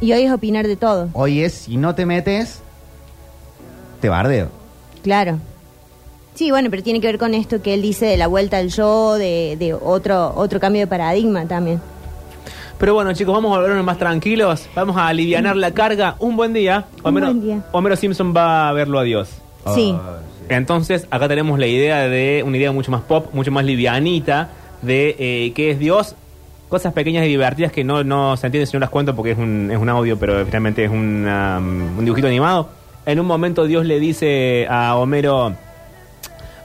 Y 0.00 0.12
hoy 0.12 0.22
es 0.22 0.32
opinar 0.32 0.66
de 0.66 0.76
todo, 0.76 1.08
Hoy 1.12 1.40
es 1.42 1.52
si 1.54 1.76
no 1.76 1.94
te 1.94 2.06
metes, 2.06 2.60
te 4.00 4.08
bardeo. 4.08 4.48
claro. 5.02 5.38
Sí, 6.34 6.50
bueno, 6.50 6.70
pero 6.70 6.82
tiene 6.82 6.98
que 7.02 7.06
ver 7.08 7.18
con 7.18 7.34
esto 7.34 7.60
que 7.60 7.74
él 7.74 7.82
dice 7.82 8.06
de 8.06 8.16
la 8.16 8.26
vuelta 8.26 8.56
al 8.56 8.68
yo, 8.70 9.14
de, 9.14 9.54
de 9.58 9.74
otro, 9.74 10.32
otro 10.34 10.58
cambio 10.60 10.80
de 10.80 10.86
paradigma 10.86 11.44
también. 11.44 11.78
Pero 12.78 12.94
bueno, 12.94 13.12
chicos, 13.12 13.34
vamos 13.34 13.54
a 13.54 13.60
volvernos 13.60 13.84
más 13.84 13.98
tranquilos. 13.98 14.66
Vamos 14.74 14.96
a 14.96 15.08
alivianar 15.08 15.56
la 15.56 15.72
carga. 15.72 16.16
Un 16.20 16.34
buen 16.34 16.54
día. 16.54 16.86
Un 16.96 17.06
Homero, 17.06 17.26
buen 17.26 17.40
día. 17.42 17.62
Homero 17.72 17.96
Simpson 17.96 18.32
va 18.34 18.70
a 18.70 18.72
verlo 18.72 18.98
a 18.98 19.02
Dios. 19.02 19.28
Sí. 19.74 19.94
Entonces, 20.48 21.06
acá 21.10 21.28
tenemos 21.28 21.58
la 21.58 21.66
idea 21.66 22.08
de 22.08 22.42
una 22.44 22.56
idea 22.56 22.72
mucho 22.72 22.90
más 22.90 23.02
pop, 23.02 23.28
mucho 23.32 23.50
más 23.50 23.64
livianita 23.64 24.50
de 24.82 25.16
eh, 25.18 25.52
qué 25.54 25.70
es 25.70 25.78
Dios. 25.78 26.14
Cosas 26.68 26.92
pequeñas 26.92 27.26
y 27.26 27.28
divertidas 27.28 27.70
que 27.70 27.84
no, 27.84 28.02
no 28.02 28.36
se 28.36 28.46
entienden 28.46 28.66
si 28.66 28.74
no 28.74 28.80
las 28.80 28.90
cuento 28.90 29.14
porque 29.14 29.32
es 29.32 29.38
un, 29.38 29.70
es 29.70 29.78
un 29.78 29.88
audio, 29.88 30.18
pero 30.18 30.44
finalmente 30.46 30.84
es 30.84 30.90
um, 30.90 30.96
un 30.96 32.04
dibujito 32.04 32.28
animado. 32.28 32.70
En 33.04 33.20
un 33.20 33.26
momento 33.26 33.66
Dios 33.66 33.84
le 33.84 34.00
dice 34.00 34.66
a 34.70 34.96
Homero, 34.96 35.54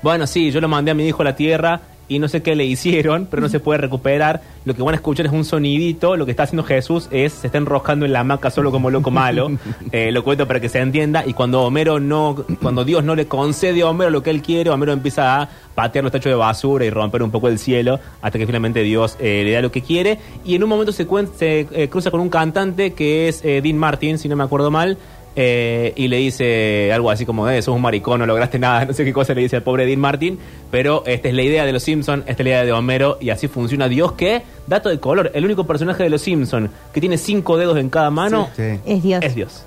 bueno, 0.01 0.27
sí, 0.27 0.51
yo 0.51 0.61
lo 0.61 0.67
mandé 0.67 0.91
a 0.91 0.93
mi 0.93 1.07
hijo 1.07 1.23
a 1.23 1.25
la 1.25 1.35
tierra 1.35 1.81
y 2.07 2.19
no 2.19 2.27
sé 2.27 2.41
qué 2.41 2.55
le 2.55 2.65
hicieron, 2.65 3.27
pero 3.29 3.41
no 3.41 3.49
se 3.49 3.59
puede 3.59 3.79
recuperar. 3.79 4.41
Lo 4.65 4.73
que 4.75 4.81
van 4.81 4.93
a 4.93 4.97
escuchar 4.97 5.25
es 5.25 5.31
un 5.31 5.45
sonidito. 5.45 6.15
Lo 6.15 6.25
que 6.25 6.31
está 6.31 6.43
haciendo 6.43 6.63
Jesús 6.63 7.07
es 7.11 7.33
se 7.33 7.47
está 7.47 7.57
enroscando 7.57 8.05
en 8.05 8.13
la 8.13 8.21
hamaca 8.21 8.49
solo 8.49 8.71
como 8.71 8.89
loco 8.89 9.11
malo. 9.11 9.51
Eh, 9.91 10.11
lo 10.11 10.23
cuento 10.23 10.47
para 10.47 10.59
que 10.59 10.69
se 10.69 10.79
entienda. 10.79 11.23
Y 11.25 11.33
cuando 11.33 11.61
Homero 11.61 11.99
no, 11.99 12.35
cuando 12.61 12.83
Dios 12.83 13.03
no 13.03 13.15
le 13.15 13.27
concede 13.27 13.81
a 13.83 13.89
Homero 13.89 14.09
lo 14.09 14.21
que 14.21 14.29
él 14.31 14.41
quiere, 14.41 14.69
Homero 14.69 14.91
empieza 14.91 15.41
a 15.41 15.49
patear 15.75 16.03
los 16.03 16.11
tachos 16.11 16.31
de 16.31 16.35
basura 16.35 16.85
y 16.85 16.89
romper 16.89 17.21
un 17.21 17.29
poco 17.29 17.47
el 17.47 17.59
cielo 17.59 17.99
hasta 18.21 18.39
que 18.39 18.47
finalmente 18.47 18.81
Dios 18.81 19.15
eh, 19.19 19.43
le 19.45 19.51
da 19.51 19.61
lo 19.61 19.71
que 19.71 19.81
quiere. 19.81 20.17
Y 20.43 20.55
en 20.55 20.63
un 20.63 20.69
momento 20.69 20.91
se, 20.91 21.07
se 21.35 21.67
eh, 21.71 21.87
cruza 21.87 22.11
con 22.11 22.19
un 22.19 22.29
cantante 22.29 22.93
que 22.93 23.27
es 23.27 23.45
eh, 23.45 23.61
Dean 23.61 23.77
Martin, 23.77 24.17
si 24.17 24.27
no 24.27 24.35
me 24.35 24.43
acuerdo 24.43 24.71
mal. 24.71 24.97
Eh, 25.39 25.93
y 25.95 26.07
le 26.07 26.17
dice 26.17 26.91
algo 26.91 27.11
así 27.11 27.23
como, 27.23 27.47
eh, 27.47 27.61
sos 27.61 27.75
un 27.75 27.81
maricón, 27.83 28.19
no 28.19 28.25
lograste 28.25 28.57
nada, 28.57 28.85
no 28.87 28.93
sé 28.93 29.05
qué 29.05 29.13
cosa 29.13 29.35
le 29.35 29.41
dice 29.41 29.55
al 29.57 29.61
pobre 29.61 29.85
Dean 29.85 29.99
Martin, 29.99 30.39
pero 30.71 31.03
esta 31.05 31.27
es 31.27 31.35
la 31.35 31.43
idea 31.43 31.63
de 31.63 31.71
los 31.71 31.83
Simpsons, 31.83 32.23
esta 32.25 32.41
es 32.41 32.45
la 32.45 32.49
idea 32.49 32.65
de 32.65 32.71
Homero, 32.71 33.19
y 33.21 33.29
así 33.29 33.47
funciona 33.47 33.87
Dios, 33.87 34.13
que, 34.13 34.41
dato 34.65 34.89
de 34.89 34.99
color, 34.99 35.29
el 35.35 35.45
único 35.45 35.67
personaje 35.67 36.01
de 36.01 36.09
los 36.09 36.23
Simpsons 36.23 36.71
que 36.91 36.99
tiene 36.99 37.19
cinco 37.19 37.55
dedos 37.55 37.77
en 37.77 37.91
cada 37.91 38.09
mano 38.09 38.49
Sí. 38.55 38.79
Es 38.83 39.03
Dios. 39.03 39.23
es 39.23 39.35
Dios. 39.35 39.63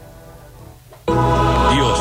Dios. 1.06 1.98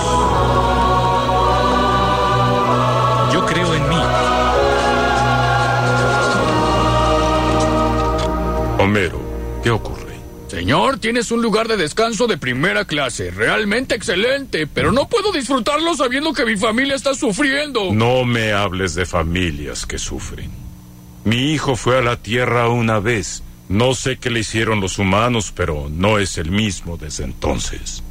Yo 3.31 3.45
creo 3.45 3.75
en 3.75 3.89
mí. 3.89 3.95
Homero, 8.79 9.19
¿qué 9.61 9.69
ocurre? 9.69 9.98
Señor, 10.59 10.99
tienes 10.99 11.31
un 11.31 11.41
lugar 11.41 11.69
de 11.69 11.77
descanso 11.77 12.27
de 12.27 12.37
primera 12.37 12.83
clase, 12.83 13.31
realmente 13.31 13.95
excelente, 13.95 14.67
pero 14.67 14.91
no 14.91 15.07
puedo 15.07 15.31
disfrutarlo 15.31 15.95
sabiendo 15.95 16.33
que 16.33 16.43
mi 16.43 16.57
familia 16.57 16.95
está 16.95 17.13
sufriendo. 17.13 17.93
No 17.93 18.25
me 18.25 18.51
hables 18.51 18.93
de 18.93 19.05
familias 19.05 19.85
que 19.85 19.97
sufren. 19.97 20.51
Mi 21.23 21.53
hijo 21.53 21.77
fue 21.77 21.99
a 21.99 22.01
la 22.01 22.17
Tierra 22.17 22.67
una 22.67 22.99
vez. 22.99 23.41
No 23.69 23.93
sé 23.93 24.17
qué 24.17 24.29
le 24.29 24.41
hicieron 24.41 24.81
los 24.81 24.99
humanos, 24.99 25.53
pero 25.55 25.87
no 25.89 26.19
es 26.19 26.37
el 26.37 26.51
mismo 26.51 26.97
desde 26.97 27.23
entonces. 27.23 28.03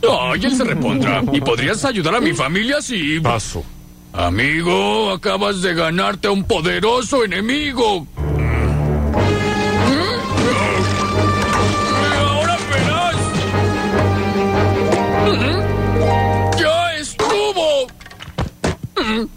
Ay, 0.00 0.40
él 0.44 0.56
se 0.56 0.64
repondrá. 0.64 1.22
¿Y 1.30 1.42
podrías 1.42 1.84
ayudar 1.84 2.14
a 2.14 2.20
mi 2.22 2.32
familia 2.32 2.80
si... 2.80 3.20
Paso. 3.20 3.62
Amigo, 4.14 5.10
acabas 5.10 5.60
de 5.60 5.74
ganarte 5.74 6.28
a 6.28 6.30
un 6.30 6.44
poderoso 6.44 7.22
enemigo. 7.22 8.06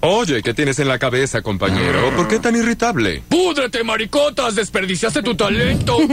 Oye, 0.02 0.42
¿qué 0.42 0.54
tienes 0.54 0.80
en 0.80 0.88
la 0.88 0.98
cabeza, 0.98 1.42
compañero? 1.42 2.16
¿Por 2.16 2.30
qué 2.30 2.40
tan 2.40 2.56
irritable? 2.56 3.22
¡Púdrete, 3.28 3.84
maricotas! 3.84 4.56
¡Desperdiciaste 4.56 5.22
tu 5.22 5.36
talento! 5.36 5.98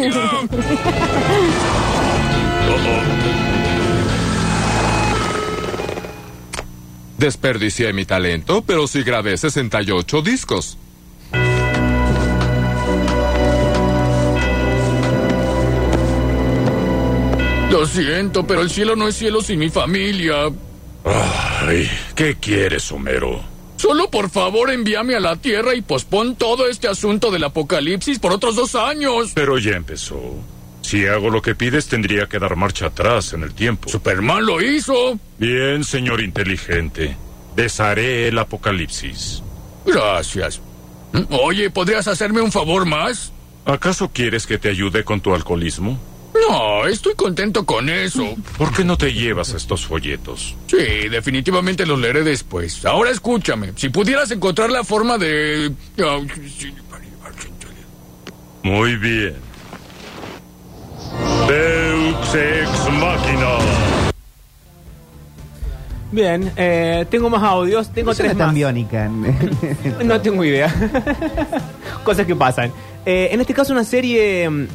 Desperdicié 7.19 7.93
mi 7.93 8.05
talento, 8.05 8.63
pero 8.67 8.89
sí 8.89 9.03
grabé 9.05 9.37
68 9.37 10.21
discos. 10.21 10.79
Lo 17.71 17.87
siento, 17.87 18.47
pero 18.47 18.63
el 18.63 18.71
cielo 18.71 18.97
no 18.97 19.07
es 19.07 19.17
cielo 19.17 19.41
sin 19.43 19.61
mi 19.61 19.71
familia. 19.71 20.51
Ay, 21.05 21.89
¿qué 22.15 22.35
quieres, 22.35 22.91
Homero? 22.91 23.56
Solo 23.77 24.11
por 24.11 24.31
favor 24.31 24.71
envíame 24.71 25.15
a 25.15 25.21
la 25.21 25.37
Tierra 25.37 25.75
y 25.75 25.83
pospon 25.83 26.37
todo 26.37 26.69
este 26.69 26.89
asunto 26.89 27.31
del 27.31 27.45
apocalipsis 27.45 28.19
por 28.19 28.33
otros 28.33 28.57
dos 28.57 28.75
años. 28.75 29.33
Pero 29.35 29.59
ya 29.59 29.73
empezó. 29.73 30.21
Si 30.83 31.07
hago 31.07 31.31
lo 31.31 31.43
que 31.43 31.55
pides, 31.55 31.89
tendría 31.89 32.27
que 32.27 32.39
dar 32.39 32.57
marcha 32.57 32.87
atrás 32.87 33.33
en 33.33 33.43
el 33.43 33.55
tiempo. 33.55 33.89
Superman 33.89 34.47
lo 34.47 34.63
hizo. 34.63 35.19
Bien, 35.39 35.85
señor 35.85 36.21
inteligente. 36.21 37.17
Desharé 37.57 38.29
el 38.29 38.39
apocalipsis. 38.39 39.43
Gracias. 39.85 40.61
Oye, 41.31 41.71
¿podrías 41.71 42.07
hacerme 42.09 42.41
un 42.41 42.53
favor 42.53 42.87
más? 42.87 43.33
¿Acaso 43.65 44.11
quieres 44.13 44.47
que 44.47 44.59
te 44.59 44.69
ayude 44.69 45.03
con 45.05 45.21
tu 45.21 45.35
alcoholismo? 45.35 45.99
No, 46.49 46.87
estoy 46.87 47.15
contento 47.15 47.65
con 47.65 47.89
eso. 47.89 48.23
¿Por 48.59 48.73
qué 48.75 48.85
no 48.85 48.97
te 48.99 49.13
llevas 49.13 49.53
estos 49.55 49.87
folletos? 49.87 50.55
Sí, 50.67 51.09
definitivamente 51.09 51.87
los 51.87 51.99
leeré 51.99 52.23
después. 52.25 52.85
Ahora 52.85 53.11
escúchame, 53.11 53.73
si 53.77 53.89
pudieras 53.89 54.31
encontrar 54.31 54.71
la 54.71 54.85
forma 54.85 55.19
de... 55.19 55.73
Muy 58.63 58.97
bien. 58.97 59.35
Deux 61.49 62.35
ex 62.35 62.93
machina. 62.93 63.59
Bien, 66.13 66.51
eh, 66.57 67.05
tengo 67.11 67.29
más 67.31 67.43
audios, 67.43 67.93
tengo 67.93 68.07
¿Por 68.11 68.17
qué 68.17 68.23
tres 68.25 68.29
no 68.29 68.33
es 68.33 68.39
tan 68.39 68.47
más. 68.49 68.55
biónica? 68.55 69.09
No 70.05 70.21
tengo 70.21 70.45
idea. 70.45 70.73
Cosas 72.05 72.27
que 72.27 72.35
pasan. 72.37 72.73
Eh, 73.05 73.29
en 73.33 73.41
este 73.41 73.55
caso, 73.55 73.73
una 73.73 73.85
serie 73.85 74.49
mm, 74.49 74.67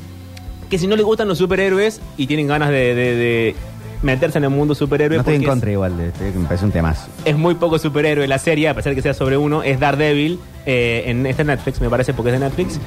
que 0.72 0.80
si 0.80 0.88
no 0.88 0.96
le 0.96 1.04
gustan 1.04 1.28
los 1.28 1.38
superhéroes 1.38 2.02
y 2.18 2.26
tienen 2.26 2.48
ganas 2.48 2.70
de, 2.70 2.96
de- 2.96 3.16
de 3.16 3.56
meterse 4.02 4.40
en 4.40 4.46
el 4.46 4.50
mundo 4.50 4.74
superhéroe, 4.74 5.18
No 5.18 5.22
estoy 5.22 5.36
en 5.36 5.42
porque 5.42 5.46
es- 5.46 5.52
contra 5.52 5.72
igual, 5.72 5.96
de 5.98 6.12
que 6.32 6.40
me 6.40 6.46
parece 6.48 6.66
un 6.66 6.72
temazo. 6.72 7.08
es 7.24 7.38
muy 7.38 7.54
poco 7.54 7.78
superhéroe 7.78 8.28
la 8.28 8.40
serie, 8.40 8.68
a 8.70 8.74
pesar 8.74 8.92
de 8.92 8.96
que 8.96 9.04
sea 9.04 9.14
sobre 9.14 9.38
uno, 9.38 9.62
es 9.62 9.80
Daredevil, 9.80 10.40
eh, 10.66 11.04
en 11.06 11.28
este 11.28 11.44
Netflix, 11.44 11.80
me 11.82 11.90
parece, 11.90 12.14
porque 12.16 12.32
es 12.34 12.40
de 12.40 12.46
Netflix. 12.46 12.80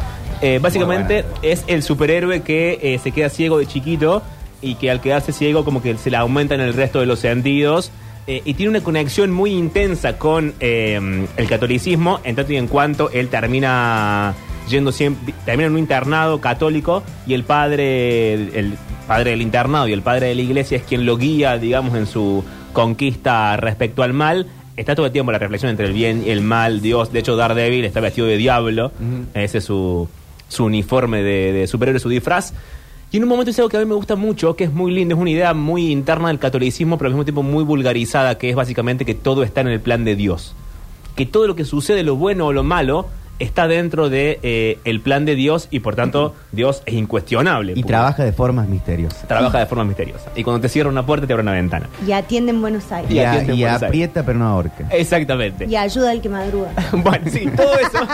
Eh, 0.43 0.59
básicamente 0.61 1.25
es 1.43 1.63
el 1.69 1.85
superhéroe 1.85 2.43
que 2.43 2.81
eh, 2.83 2.99
se 3.01 3.13
queda 3.13 3.29
ciego 3.29 3.59
de 3.59 3.67
chiquito 3.67 4.23
y 4.61 4.75
que 4.75 4.91
al 4.91 5.01
quedarse 5.01 5.31
ciego 5.33 5.65
como 5.65 5.81
que 5.83 5.97
se 5.99 6.11
le 6.11 6.17
aumentan 6.17 6.61
el 6.61 6.75
resto 6.75 6.99
de 6.99 7.07
los 7.07 7.21
sentidos. 7.21 7.93
eh, 8.27 8.41
y 8.45 8.55
tiene 8.55 8.71
una 8.71 8.81
conexión 8.83 9.31
muy 9.31 9.53
intensa 9.53 10.17
con 10.19 10.55
eh, 10.59 11.27
el 11.37 11.47
catolicismo, 11.47 12.21
en 12.25 12.35
tanto 12.35 12.53
y 12.53 12.57
en 12.57 12.67
cuanto 12.69 13.11
él 13.11 13.29
termina 13.29 14.35
yendo 14.69 14.93
siempre, 14.93 15.35
termina 15.45 15.67
en 15.67 15.73
un 15.73 15.79
internado 15.79 16.41
católico 16.41 17.03
y 17.27 17.35
el 17.35 17.45
padre, 17.45 18.35
el 18.35 18.75
padre 19.07 19.33
del 19.33 19.43
internado 19.43 19.89
y 19.89 19.93
el 19.93 20.03
padre 20.03 20.29
de 20.29 20.35
la 20.35 20.43
iglesia 20.43 20.77
es 20.77 20.85
quien 20.85 21.07
lo 21.07 21.17
guía, 21.17 21.59
digamos, 21.59 21.95
en 21.95 22.07
su 22.07 22.45
conquista 22.73 23.57
respecto 23.57 24.03
al 24.03 24.13
mal. 24.13 24.47
Está 24.77 24.95
todo 24.95 25.07
el 25.07 25.13
tiempo 25.13 25.31
la 25.31 25.39
reflexión 25.39 25.71
entre 25.71 25.87
el 25.87 25.93
bien 25.93 26.25
y 26.27 26.31
el 26.31 26.41
mal, 26.41 26.81
Dios. 26.81 27.13
De 27.13 27.21
hecho, 27.21 27.37
Daredevil 27.37 27.85
está 27.85 28.01
vestido 28.01 28.27
de 28.27 28.37
diablo. 28.37 28.91
Ese 29.33 29.59
es 29.59 29.65
su, 29.65 30.09
su 30.49 30.65
uniforme 30.65 31.23
de, 31.23 31.53
de 31.53 31.67
superhéroe, 31.67 32.01
su 32.01 32.09
disfraz. 32.09 32.53
Y 33.13 33.19
en 33.19 33.23
un 33.23 33.29
momento 33.29 33.51
dice 33.51 33.61
algo 33.61 33.69
que 33.69 33.77
a 33.77 33.81
mí 33.81 33.87
me 33.87 33.95
gusta 33.95 34.17
mucho, 34.17 34.57
que 34.57 34.65
es 34.65 34.73
muy 34.73 34.91
lindo, 34.91 35.15
es 35.15 35.21
una 35.21 35.31
idea 35.31 35.55
muy 35.55 35.93
interna 35.93 36.29
del 36.29 36.41
catolicismo, 36.41 36.99
pero 36.99 37.07
al 37.07 37.13
mismo 37.13 37.25
tiempo 37.25 37.45
muy 37.45 37.63
vulgarizada, 37.63 38.37
que 38.39 38.51
es 38.51 38.57
básicamente 38.57 39.05
que 39.05 39.15
todo 39.15 39.45
está 39.45 39.61
en 39.61 39.69
el 39.69 39.81
plan 39.81 40.05
de 40.05 40.17
Dios. 40.17 40.57
Que 41.15 41.25
todo 41.25 41.47
lo 41.47 41.55
que 41.55 41.65
sucede, 41.65 42.03
lo 42.03 42.17
bueno 42.17 42.47
o 42.47 42.53
lo 42.53 42.65
malo, 42.65 43.07
está 43.39 43.67
dentro 43.69 44.09
de 44.11 44.39
eh, 44.43 44.79
el 44.85 45.01
plan 45.01 45.25
de 45.25 45.35
Dios 45.35 45.69
y 45.71 45.81
por 45.81 45.97
tanto 45.97 46.35
Dios 46.53 46.83
es 46.87 46.95
incuestionable. 46.95 47.73
Y 47.77 47.83
trabaja 47.83 48.25
de 48.25 48.33
formas 48.33 48.69
misteriosas. 48.69 49.27
trabaja 49.27 49.59
de 49.59 49.67
forma 49.67 49.85
misteriosa. 49.85 50.31
Y 50.37 50.45
cuando 50.45 50.61
te 50.61 50.69
cierra 50.69 50.89
una 50.91 51.05
puerta, 51.05 51.27
te 51.27 51.33
abre 51.33 51.43
una 51.43 51.53
ventana. 51.53 51.89
Y 52.07 52.13
atiende 52.13 52.51
en 52.53 52.61
Buenos 52.61 52.91
Aires. 52.93 53.11
Y, 53.11 53.15
Y 53.15 53.19
a- 53.21 53.33
atiende 53.33 53.53
en 53.53 53.59
y 53.59 53.63
Buenos 53.63 53.83
Aires. 53.83 53.89
aprieta 53.89 54.23
pero 54.25 54.39
no 54.39 54.47
ahorca. 54.49 54.87
Exactamente. 54.91 55.67
Y 55.67 55.77
ayuda 55.77 56.11
al 56.13 56.21
que 56.23 56.29
madruga. 56.29 56.71
bueno, 56.93 57.25
sí, 57.31 57.47
todo 57.57 57.75
eso. 57.79 58.07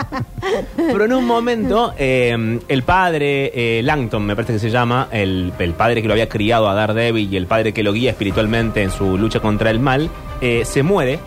Pero 0.75 1.05
en 1.05 1.13
un 1.13 1.25
momento, 1.25 1.93
eh, 1.97 2.59
el 2.67 2.83
padre, 2.83 3.51
eh, 3.79 3.83
Langton, 3.83 4.25
me 4.25 4.35
parece 4.35 4.53
que 4.53 4.59
se 4.59 4.69
llama, 4.69 5.07
el, 5.11 5.53
el 5.59 5.73
padre 5.73 6.01
que 6.01 6.07
lo 6.07 6.13
había 6.13 6.27
criado 6.29 6.67
a 6.69 6.73
Daredevil 6.73 7.31
y 7.31 7.37
el 7.37 7.45
padre 7.47 7.73
que 7.73 7.83
lo 7.83 7.93
guía 7.93 8.11
espiritualmente 8.11 8.81
en 8.81 8.91
su 8.91 9.17
lucha 9.17 9.39
contra 9.39 9.69
el 9.69 9.79
mal, 9.79 10.09
eh, 10.41 10.63
se 10.65 10.83
muere. 10.83 11.19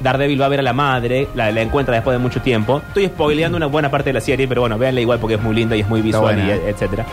Daredevil 0.00 0.40
va 0.40 0.46
a 0.46 0.48
ver 0.50 0.60
a 0.60 0.62
la 0.62 0.72
madre, 0.72 1.28
la, 1.34 1.50
la 1.50 1.62
encuentra 1.62 1.94
después 1.94 2.14
de 2.14 2.22
mucho 2.22 2.40
tiempo. 2.42 2.82
Estoy 2.88 3.06
spoileando 3.06 3.56
una 3.56 3.66
buena 3.66 3.90
parte 3.90 4.10
de 4.10 4.14
la 4.14 4.20
serie, 4.20 4.46
pero 4.46 4.60
bueno, 4.62 4.78
véanla 4.78 5.00
igual 5.00 5.18
porque 5.18 5.36
es 5.36 5.42
muy 5.42 5.54
linda 5.54 5.76
y 5.76 5.80
es 5.80 5.88
muy 5.88 6.02
visual, 6.02 6.38
y 6.38 6.50
¿eh? 6.50 6.60
etcétera. 6.68 7.06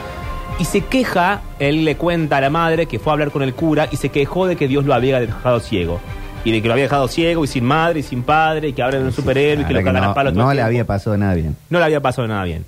Y 0.60 0.66
se 0.66 0.82
queja, 0.82 1.42
él 1.60 1.84
le 1.86 1.96
cuenta 1.96 2.38
a 2.38 2.42
la 2.42 2.50
madre 2.50 2.86
que 2.86 3.00
fue 3.00 3.12
a 3.12 3.14
hablar 3.14 3.32
con 3.32 3.42
el 3.42 3.54
cura 3.56 3.88
y 3.92 3.96
se 3.98 4.10
quejó 4.10 4.46
de 4.48 4.56
que 4.56 4.68
Dios 4.68 4.86
lo 4.86 4.94
había 4.94 5.20
dejado 5.20 5.60
ciego. 5.60 6.00
Y 6.46 6.52
de 6.52 6.62
que 6.62 6.68
lo 6.68 6.74
había 6.74 6.84
dejado 6.84 7.08
ciego 7.08 7.44
y 7.46 7.48
sin 7.48 7.64
madre 7.64 8.02
y 8.02 8.04
sin 8.04 8.22
padre 8.22 8.68
y 8.68 8.74
que 8.74 8.84
ahora 8.84 8.98
era 8.98 9.06
un 9.06 9.14
superhéroe 9.14 9.64
y 9.64 9.66
que 9.66 9.74
lo 9.74 9.80
cagan 9.84 10.04
a 10.04 10.08
no, 10.08 10.14
palo 10.14 10.32
todo 10.34 10.44
no 10.44 10.52
el 10.52 10.58
le 10.58 10.62
tiempo. 10.62 10.68
había 10.68 10.86
pasado 10.86 11.18
nada 11.18 11.34
bien. 11.36 11.56
No 11.70 11.80
le 11.80 11.86
había 11.86 12.02
pasado 12.02 12.28
nada 12.28 12.44
bien. 12.44 12.66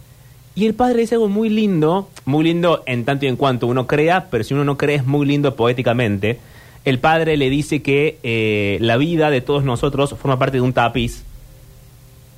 Y 0.55 0.65
el 0.65 0.73
padre 0.73 1.01
dice 1.01 1.15
algo 1.15 1.27
muy 1.27 1.49
lindo, 1.49 2.09
muy 2.23 2.45
lindo 2.45 2.83
en 2.85 3.03
tanto 3.03 3.25
y 3.25 3.27
en 3.27 3.35
cuanto 3.35 3.67
uno 3.67 3.85
crea, 3.85 4.27
pero 4.31 4.45
si 4.45 4.53
uno 4.53 4.63
no 4.63 4.77
cree 4.77 4.95
es 4.95 5.05
muy 5.05 5.27
lindo 5.27 5.55
poéticamente. 5.55 6.39
El 6.85 6.99
padre 6.99 7.35
le 7.35 7.49
dice 7.49 7.81
que 7.81 8.19
eh, 8.21 8.77
la 8.79 8.97
vida 8.97 9.31
de 9.31 9.41
todos 9.41 9.63
nosotros 9.63 10.15
forma 10.21 10.37
parte 10.37 10.57
de 10.57 10.61
un 10.61 10.71
tapiz 10.71 11.23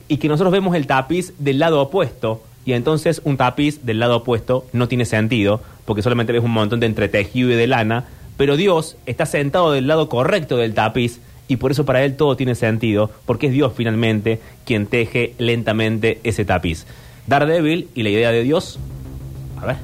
y 0.08 0.18
que 0.18 0.30
nosotros 0.30 0.54
vemos 0.54 0.74
el 0.76 0.88
tapiz 0.88 1.34
del 1.38 1.60
lado 1.60 1.82
opuesto 1.82 2.42
y 2.66 2.72
entonces 2.72 3.22
un 3.26 3.36
tapiz 3.36 3.86
del 3.86 4.00
lado 4.00 4.18
opuesto 4.18 4.66
no 4.72 4.88
tiene 4.88 5.04
sentido 5.04 5.62
porque 5.84 6.02
solamente 6.02 6.32
ves 6.32 6.44
un 6.44 6.52
montón 6.52 6.80
de 6.80 6.86
entretejido 6.86 7.52
y 7.52 7.56
de 7.56 7.68
lana, 7.68 8.06
pero 8.38 8.56
Dios 8.56 8.96
está 9.06 9.26
sentado 9.26 9.74
del 9.74 9.88
lado 9.88 10.08
correcto 10.08 10.56
del 10.56 10.74
tapiz 10.74 11.20
y 11.50 11.58
por 11.58 11.72
eso 11.72 11.86
para 11.86 12.06
él 12.06 12.16
todo 12.16 12.38
tiene 12.38 12.56
sentido 12.56 13.12
porque 13.26 13.48
es 13.48 13.54
Dios 13.54 13.74
finalmente 13.76 14.40
quien 14.66 14.88
teje 14.88 15.34
lentamente 15.40 16.22
ese 16.24 16.46
tapiz. 16.46 16.86
Daredevil 17.26 17.90
y 17.96 18.04
la 18.04 18.10
idea 18.12 18.32
de 18.32 18.44
Dios, 18.44 18.80
a 19.62 19.66
ver, 19.66 19.78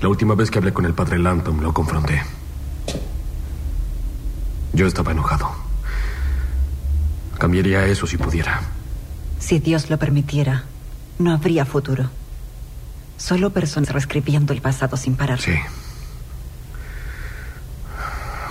La 0.00 0.08
última 0.08 0.36
vez 0.36 0.48
que 0.48 0.58
hablé 0.58 0.72
con 0.72 0.84
el 0.84 0.94
padre 0.94 1.18
Lantom 1.18 1.60
lo 1.60 1.74
confronté. 1.74 2.22
Yo 4.72 4.86
estaba 4.86 5.12
enojado. 5.12 5.50
Cambiaría 7.38 7.86
eso 7.86 8.06
si 8.06 8.16
pudiera. 8.16 8.60
Si 9.38 9.58
Dios 9.60 9.90
lo 9.90 9.98
permitiera, 9.98 10.64
no 11.18 11.32
habría 11.32 11.64
futuro. 11.64 12.10
Solo 13.16 13.50
personas 13.50 13.90
reescribiendo 13.90 14.52
el 14.52 14.60
pasado 14.60 14.96
sin 14.96 15.16
parar. 15.16 15.40
Sí. 15.40 15.54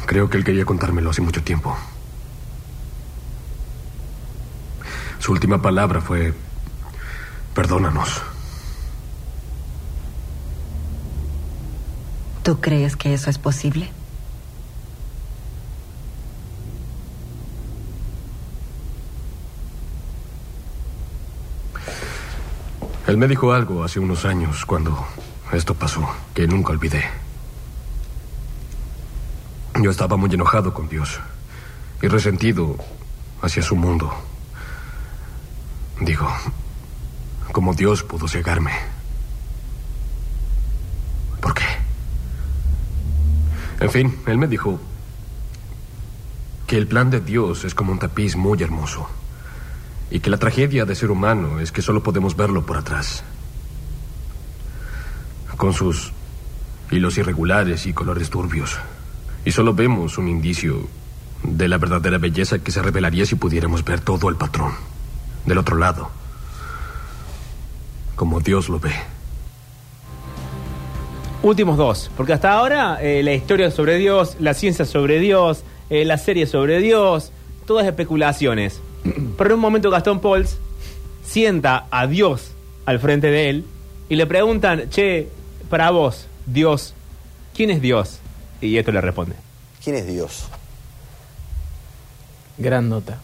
Creo 0.05 0.29
que 0.29 0.37
él 0.37 0.43
quería 0.43 0.65
contármelo 0.65 1.09
hace 1.09 1.21
mucho 1.21 1.43
tiempo. 1.43 1.77
Su 5.19 5.33
última 5.33 5.61
palabra 5.61 5.99
fue, 5.99 6.33
perdónanos. 7.53 8.21
¿Tú 12.43 12.61
crees 12.61 12.95
que 12.95 13.13
eso 13.13 13.29
es 13.29 13.37
posible? 13.37 13.91
Él 23.07 23.15
me 23.15 23.29
dijo 23.29 23.53
algo 23.53 23.85
hace 23.85 24.01
unos 24.01 24.25
años 24.25 24.65
cuando 24.65 25.07
esto 25.53 25.73
pasó, 25.73 26.05
que 26.33 26.45
nunca 26.45 26.73
olvidé. 26.73 27.05
Yo 29.81 29.89
estaba 29.89 30.17
muy 30.17 30.29
enojado 30.33 30.73
con 30.73 30.89
Dios 30.89 31.17
y 32.01 32.07
resentido 32.09 32.75
hacia 33.41 33.63
su 33.63 33.77
mundo. 33.77 34.13
Digo, 36.01 36.27
¿cómo 37.53 37.73
Dios 37.73 38.03
pudo 38.03 38.27
cegarme? 38.27 38.73
¿Por 41.39 41.53
qué? 41.53 41.63
En 43.79 43.89
fin, 43.89 44.19
él 44.27 44.37
me 44.37 44.47
dijo 44.47 44.81
que 46.67 46.75
el 46.75 46.87
plan 46.87 47.09
de 47.09 47.21
Dios 47.21 47.63
es 47.63 47.73
como 47.73 47.93
un 47.93 47.99
tapiz 47.99 48.35
muy 48.35 48.61
hermoso 48.61 49.07
y 50.09 50.19
que 50.19 50.29
la 50.29 50.37
tragedia 50.37 50.85
de 50.85 50.95
ser 50.95 51.11
humano 51.11 51.59
es 51.59 51.71
que 51.71 51.81
solo 51.81 52.03
podemos 52.03 52.35
verlo 52.35 52.65
por 52.65 52.77
atrás, 52.77 53.23
con 55.57 55.73
sus 55.73 56.13
hilos 56.91 57.17
irregulares 57.17 57.85
y 57.85 57.93
colores 57.93 58.29
turbios. 58.29 58.77
Y 59.43 59.51
solo 59.51 59.73
vemos 59.73 60.17
un 60.17 60.27
indicio 60.27 60.87
de 61.43 61.67
la 61.67 61.77
verdadera 61.77 62.17
belleza 62.17 62.59
que 62.59 62.71
se 62.71 62.81
revelaría 62.81 63.25
si 63.25 63.35
pudiéramos 63.35 63.83
ver 63.83 64.01
todo 64.01 64.29
el 64.29 64.35
patrón, 64.35 64.73
del 65.45 65.57
otro 65.57 65.77
lado, 65.77 66.09
como 68.15 68.39
Dios 68.39 68.69
lo 68.69 68.79
ve. 68.79 68.93
Últimos 71.43 71.77
dos, 71.77 72.11
porque 72.17 72.33
hasta 72.33 72.51
ahora 72.51 72.97
eh, 73.01 73.21
la 73.23 73.33
historia 73.33 73.71
sobre 73.71 73.97
Dios, 73.97 74.37
la 74.39 74.53
ciencia 74.53 74.85
sobre 74.85 75.19
Dios, 75.19 75.63
eh, 75.89 76.03
la 76.03 76.17
serie 76.17 76.47
sobre 76.47 76.79
Dios, 76.79 77.31
todas 77.65 77.85
especulaciones. 77.85 78.81
Pero 79.37 79.49
en 79.49 79.55
un 79.55 79.59
momento 79.59 79.89
Gastón 79.89 80.19
Pauls 80.19 80.57
sienta 81.23 81.87
a 81.91 82.07
Dios 82.07 82.51
al 82.85 82.99
frente 82.99 83.27
de 83.27 83.49
él 83.49 83.65
y 84.09 84.15
le 84.15 84.25
preguntan, 84.25 84.89
che, 84.89 85.29
para 85.69 85.91
vos, 85.91 86.27
Dios, 86.45 86.93
¿quién 87.53 87.69
es 87.69 87.81
Dios? 87.81 88.19
Y 88.61 88.77
esto 88.77 88.91
le 88.91 89.01
responde. 89.01 89.35
¿Quién 89.83 89.97
es 89.97 90.07
Dios? 90.07 90.45
Gran 92.57 92.89
nota. 92.89 93.19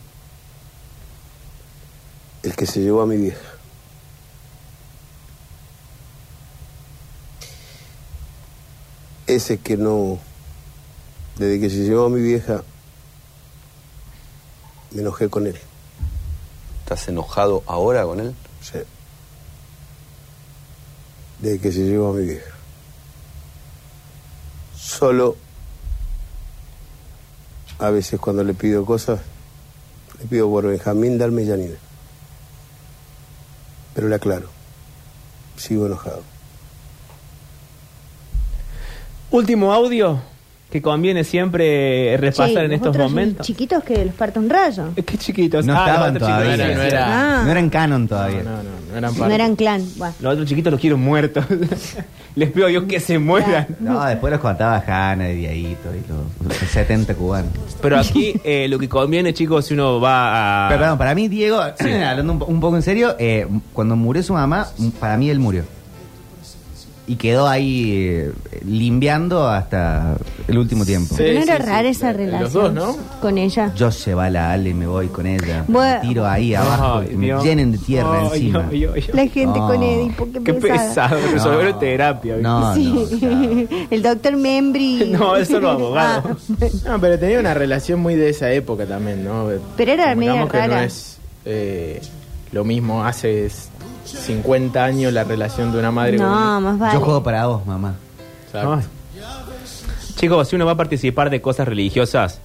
El 2.44 2.56
que 2.56 2.66
se 2.66 2.82
llevó 2.82 3.02
a 3.02 3.06
mi 3.06 3.18
vieja. 3.18 3.40
Ese 9.26 9.58
que 9.58 9.78
no, 9.78 10.20
desde 11.38 11.62
que 11.62 11.70
se 11.70 11.78
llevó 11.78 12.06
a 12.06 12.10
mi 12.10 12.22
vieja, 12.22 12.64
me 14.92 15.02
enojé 15.02 15.30
con 15.30 15.48
él. 15.48 15.58
¿Estás 16.94 17.08
enojado 17.08 17.64
ahora 17.66 18.04
con 18.04 18.20
él? 18.20 18.36
Sí. 18.62 18.78
Desde 21.40 21.60
que 21.60 21.72
se 21.72 21.80
llevó 21.80 22.12
a 22.12 22.14
mi 22.14 22.24
vieja. 22.24 22.52
Solo 24.78 25.36
a 27.80 27.90
veces 27.90 28.20
cuando 28.20 28.44
le 28.44 28.54
pido 28.54 28.86
cosas, 28.86 29.22
le 30.20 30.26
pido 30.28 30.48
por 30.48 30.68
Benjamín, 30.68 31.18
Dalme 31.18 31.42
y. 31.42 31.76
Pero 33.96 34.08
le 34.08 34.14
aclaro, 34.14 34.50
sigo 35.58 35.88
enojado. 35.88 36.22
Último 39.32 39.74
audio 39.74 40.22
que 40.74 40.82
conviene 40.82 41.24
siempre 41.24 42.18
repasar 42.18 42.48
Che, 42.50 42.66
en 42.66 42.72
estos 42.74 42.98
momentos. 42.98 43.46
Chiquitos 43.46 43.84
que 43.84 44.06
los 44.06 44.16
parta 44.16 44.40
un 44.40 44.50
rayo. 44.50 44.86
Qué 44.96 45.18
chiquitos. 45.20 45.64
No 45.68 45.76
Ah, 45.80 45.86
estaban 45.88 46.18
todavía. 46.18 46.56
chiquitos. 46.58 46.76
No 46.78 46.82
era- 46.82 47.04
Ah. 47.42 47.44
No 47.46 47.52
eran 47.52 47.70
canon 47.70 48.08
todavía. 48.08 48.42
No, 48.42 48.50
no, 48.58 48.64
no 48.92 48.98
eran 48.98 49.14
No 49.14 49.20
parte. 49.20 49.36
eran 49.36 49.56
clan. 49.56 49.86
Bueno. 49.98 50.16
Los 50.20 50.34
otros 50.34 50.50
chiquitos 50.50 50.72
los 50.72 50.82
quiero 50.82 50.98
muertos. 50.98 51.46
Les 52.36 52.50
pido 52.52 52.66
a 52.66 52.70
Dios 52.70 52.86
que 52.86 53.00
se 53.00 53.20
mueran. 53.20 53.68
No, 53.80 54.04
después 54.04 54.32
los 54.32 54.40
contaba 54.42 54.84
Hanna 54.88 55.30
y 55.30 55.36
Diadito 55.36 55.90
y 55.94 56.02
los, 56.10 56.60
los 56.60 56.70
70 56.72 57.14
cubanos. 57.14 57.52
Pero 57.80 58.00
aquí 58.00 58.34
eh, 58.44 58.68
lo 58.68 58.80
que 58.80 58.90
conviene, 58.90 59.32
chicos, 59.36 59.68
si 59.68 59.76
uno 59.76 60.02
va 60.02 60.66
a. 60.66 60.70
Pero, 60.70 60.80
perdón, 60.82 60.98
para 60.98 61.14
mí, 61.14 61.28
Diego, 61.28 61.60
hablando 62.08 62.34
un, 62.34 62.40
po- 62.40 62.46
un 62.46 62.60
poco 62.60 62.76
en 62.78 62.82
serio, 62.82 63.16
eh, 63.20 63.46
cuando 63.74 63.96
murió 63.96 64.24
su 64.24 64.34
mamá, 64.34 64.68
para 65.00 65.18
mí 65.18 65.30
él 65.30 65.38
murió. 65.38 65.66
Y 67.06 67.18
quedó 67.18 67.50
ahí 67.50 67.92
eh, 67.98 68.32
limpiando 68.66 69.46
hasta 69.50 70.16
el 70.48 70.58
último 70.58 70.86
tiempo. 70.86 71.16
¿No 71.18 71.24
era 71.26 71.58
rara 71.58 71.90
esa 71.90 72.14
relación 72.14 72.42
Los 72.44 72.54
dos, 72.54 72.74
¿no? 72.74 72.96
con 73.22 73.38
ella? 73.38 73.74
Yo 73.76 73.92
se 73.92 74.14
va 74.14 74.30
la 74.30 74.54
Ale 74.54 74.70
y 74.70 74.74
me 74.74 74.88
voy 74.88 75.08
con 75.08 75.26
ella. 75.26 75.66
Bueno. 75.68 76.00
Me 76.02 76.08
tiro 76.08 76.26
ahí 76.26 76.56
abajo, 76.56 77.00
Ay, 77.00 77.16
me 77.18 77.26
Dios. 77.26 77.44
llenen 77.44 77.74
de 77.74 77.78
tierra 77.78 78.22
Ay, 78.32 78.48
encima. 78.48 78.70
La 79.14 79.28
gente 79.28 79.60
No. 79.60 79.68
con 79.68 79.84
Edipo, 79.84 80.28
qué, 80.32 80.44
Qué 80.46 80.54
pesado, 80.54 81.20
No. 81.20 81.32
resolver 81.34 81.68
en 81.68 81.80
terapia. 81.80 82.38
No, 82.38 82.74
Sí. 82.74 83.68
El 83.92 84.02
doctor 84.02 84.38
Membri. 84.38 85.10
No, 85.12 85.36
es 85.36 85.50
solo 85.50 85.70
abogado. 85.72 86.38
Ah, 86.62 86.68
No, 86.88 87.02
pero 87.02 87.20
tenía 87.20 87.38
una 87.40 87.54
relación 87.54 88.00
muy 88.00 88.16
de 88.16 88.30
esa 88.30 88.50
época 88.52 88.86
también, 88.86 89.26
¿no? 89.26 89.50
Pero 89.76 89.92
era 89.92 90.12
Convengamos 90.14 90.48
media 90.48 90.52
que 90.64 90.68
no 90.70 90.74
rara. 90.74 90.86
es 90.86 91.18
eh, 91.44 92.02
lo 92.54 92.64
mismo 92.64 93.04
hace 93.04 93.46
50 94.06 94.84
años 94.84 95.14
la 95.14 95.24
relación 95.24 95.72
de 95.72 95.80
una 95.80 95.92
madre 95.92 96.18
con 96.18 96.26
no, 96.28 96.58
un- 96.58 96.64
más 96.64 96.80
vale. 96.80 96.94
Yo 96.94 97.00
juego 97.02 97.24
para 97.24 97.46
vos, 97.48 97.66
mamá. 97.66 97.96
Exacto. 98.46 98.74
Ay. 98.74 98.84
Chicos, 100.16 100.48
si 100.48 100.56
uno 100.56 100.66
va 100.66 100.74
a 100.74 100.78
participar 100.78 101.30
de 101.30 101.42
cosas 101.42 101.68
religiosas, 101.68 102.40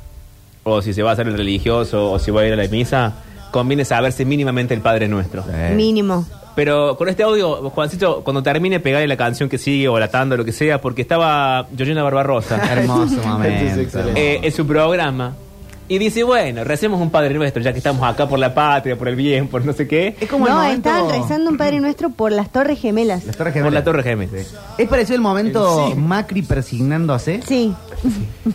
o 0.65 0.83
si 0.83 0.93
se 0.95 1.03
va 1.03 1.11
a 1.11 1.13
hacer 1.15 1.29
el 1.29 1.37
religioso, 1.37 2.11
o 2.11 2.19
si 2.19 2.31
va 2.31 2.43
a 2.43 2.47
ir 2.47 2.53
a 2.53 2.57
la 2.57 2.67
misa, 2.69 3.13
conviene 3.51 3.85
saberse 3.85 4.25
mínimamente 4.25 4.75
el 4.75 4.81
Padre 4.81 5.09
Nuestro. 5.09 5.45
Mínimo. 5.75 6.27
Pero 6.55 6.97
con 6.97 7.09
este 7.09 7.23
audio, 7.23 7.71
Juancito, 7.71 8.23
cuando 8.25 8.43
termine, 8.43 8.81
pegarle 8.81 9.07
la 9.07 9.17
canción 9.17 9.49
que 9.49 9.59
sigue 9.59 9.87
o 9.89 9.99
la 9.99 10.09
tanda 10.09 10.35
o 10.35 10.39
lo 10.39 10.45
que 10.45 10.51
sea, 10.53 10.81
porque 10.81 11.03
estaba 11.03 11.67
Georgina 11.77 12.03
Barbarosa 12.03 12.57
Hermoso 12.73 13.23
momento. 13.25 13.81
excelente. 13.81 14.35
eh, 14.35 14.41
en 14.43 14.53
su 14.53 14.67
programa. 14.67 15.35
Y 15.91 15.97
dice, 15.99 16.23
bueno, 16.23 16.65
recemos 16.65 17.01
un 17.01 17.09
Padre 17.11 17.35
Nuestro, 17.35 17.63
ya 17.63 17.73
que 17.73 17.79
estamos 17.79 18.03
acá 18.07 18.29
por 18.29 18.39
la 18.39 18.53
patria, 18.55 18.97
por 18.99 19.09
el 19.09 19.17
bien, 19.17 19.49
por 19.49 19.65
no 19.65 19.73
sé 19.73 19.89
qué. 19.89 20.17
Es 20.21 20.29
como 20.29 20.47
el 20.47 20.53
No, 20.53 20.59
momento... 20.59 20.89
estaban 20.91 21.11
rezando 21.23 21.51
un 21.51 21.57
Padre 21.57 21.81
Nuestro 21.81 22.11
por 22.11 22.31
las 22.31 22.51
Torres 22.51 22.79
Gemelas. 22.79 23.25
Las 23.25 23.37
Torres 23.39 23.53
Por 23.55 23.63
Gemelas. 23.63 23.81
la 23.81 23.85
Torre 23.85 24.03
Gemes. 24.03 24.31
Es 24.77 24.89
parecido 24.89 25.17
el 25.17 25.23
momento 25.23 25.95
Macri 25.97 26.43
persignándose. 26.43 27.41
Sí. 27.47 27.75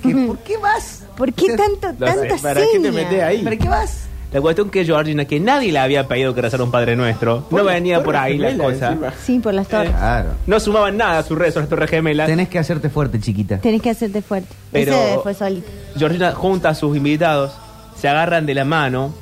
Que, 0.04 0.16
¿Por 0.16 0.38
qué 0.40 0.58
vas? 0.58 1.04
¿Por 1.18 1.34
qué 1.34 1.56
tanto, 1.56 1.88
Lo 1.98 2.08
sé. 2.12 2.28
tanta 2.28 2.38
¿Para 2.38 2.62
qué 2.62 2.68
te 2.68 2.72
seña? 2.74 2.92
metes 2.92 3.24
ahí? 3.24 3.44
¿Para 3.44 3.58
qué 3.58 3.68
vas? 3.68 4.04
La 4.34 4.42
cuestión 4.42 4.70
que 4.72 4.84
Georgina, 4.84 5.26
que 5.26 5.40
nadie 5.40 5.72
le 5.72 5.78
había 5.80 6.08
pedido 6.08 6.34
que 6.34 6.42
rezara 6.42 6.64
un 6.64 6.72
Padre 6.72 6.96
Nuestro, 6.96 7.46
no 7.52 7.64
venía 7.64 8.04
por 8.04 8.16
ahí 8.16 8.38
la 8.40 8.58
cosa. 8.58 8.90
encima. 8.90 9.14
Sí, 9.24 9.40
por 9.40 9.54
las 9.54 9.68
torres. 9.68 9.92
Claro. 9.92 10.30
No 10.48 10.60
sumaban 10.60 10.98
nada 10.98 11.20
a 11.20 11.24
su 11.24 11.36
rezo 11.36 11.60
las 11.60 11.70
Torres 11.70 11.90
Gemelas. 11.90 12.28
Tenés 12.28 12.50
que 12.50 12.58
hacerte 12.58 12.90
fuerte, 12.90 13.20
chiquita. 13.20 13.60
Tenés 13.60 13.82
que 13.82 13.92
hacerte 13.92 14.22
fuerte. 14.24 14.50
Pero- 14.72 14.92
Ese 14.94 15.20
fue 15.22 15.34
solito. 15.36 15.68
Georgina 15.96 16.32
junta 16.32 16.70
a 16.70 16.76
sus 16.76 16.98
invitados, 16.98 17.52
se 17.96 18.08
agarran 18.10 18.46
de 18.48 18.56
la 18.56 18.66
mano. 18.66 19.14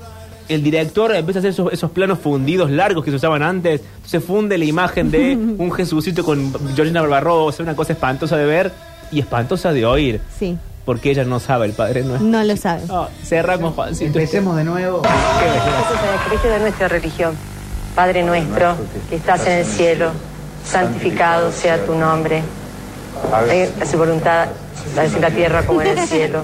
El 0.48 0.64
director 0.64 1.14
empieza 1.16 1.40
a 1.40 1.42
hacer 1.42 1.52
esos, 1.52 1.72
esos 1.74 1.92
planos 1.92 2.20
fundidos 2.20 2.72
largos 2.72 3.04
que 3.04 3.12
se 3.12 3.18
usaban 3.18 3.44
antes. 3.44 3.82
Se 4.06 4.20
funde 4.22 4.58
la 4.58 4.66
imagen 4.66 5.12
de 5.12 5.36
un 5.58 5.72
Jesucito 5.74 6.24
con 6.24 6.54
Georgina 6.76 7.02
Barbarosa, 7.02 7.64
una 7.64 7.76
cosa 7.76 7.94
espantosa 7.94 8.38
de 8.38 8.46
ver 8.46 8.72
y 9.12 9.20
espantosa 9.20 9.74
de 9.74 9.86
oír. 9.86 10.22
Sí. 10.40 10.58
Porque 10.86 11.12
ella 11.12 11.24
no 11.24 11.40
sabe 11.40 11.68
el 11.68 11.74
Padre 11.74 12.04
Nuestro. 12.04 12.28
No 12.28 12.44
lo 12.44 12.58
sabes. 12.58 12.90
Ah, 12.90 13.08
cerramos, 13.24 13.76
Juancito. 13.76 14.08
Empecemos 14.08 14.56
de 14.56 14.64
nuevo. 14.64 15.02
Sacrificio 15.04 16.50
de 16.52 16.60
nuestra 16.60 16.88
religión. 16.88 17.36
Padre 17.96 18.24
nuestro, 18.24 18.76
que 19.10 19.18
estás 19.18 19.46
en 19.48 19.60
el 19.60 19.66
cielo, 19.66 20.12
santificado 20.66 21.52
sea 21.52 21.78
tu 21.86 21.94
nombre. 21.94 22.42
Su 23.90 23.98
voluntad, 23.98 24.48
así 24.98 25.16
en 25.16 25.22
la 25.22 25.30
tierra 25.30 25.64
como 25.64 25.82
en 25.82 25.98
el 25.98 26.08
cielo. 26.08 26.42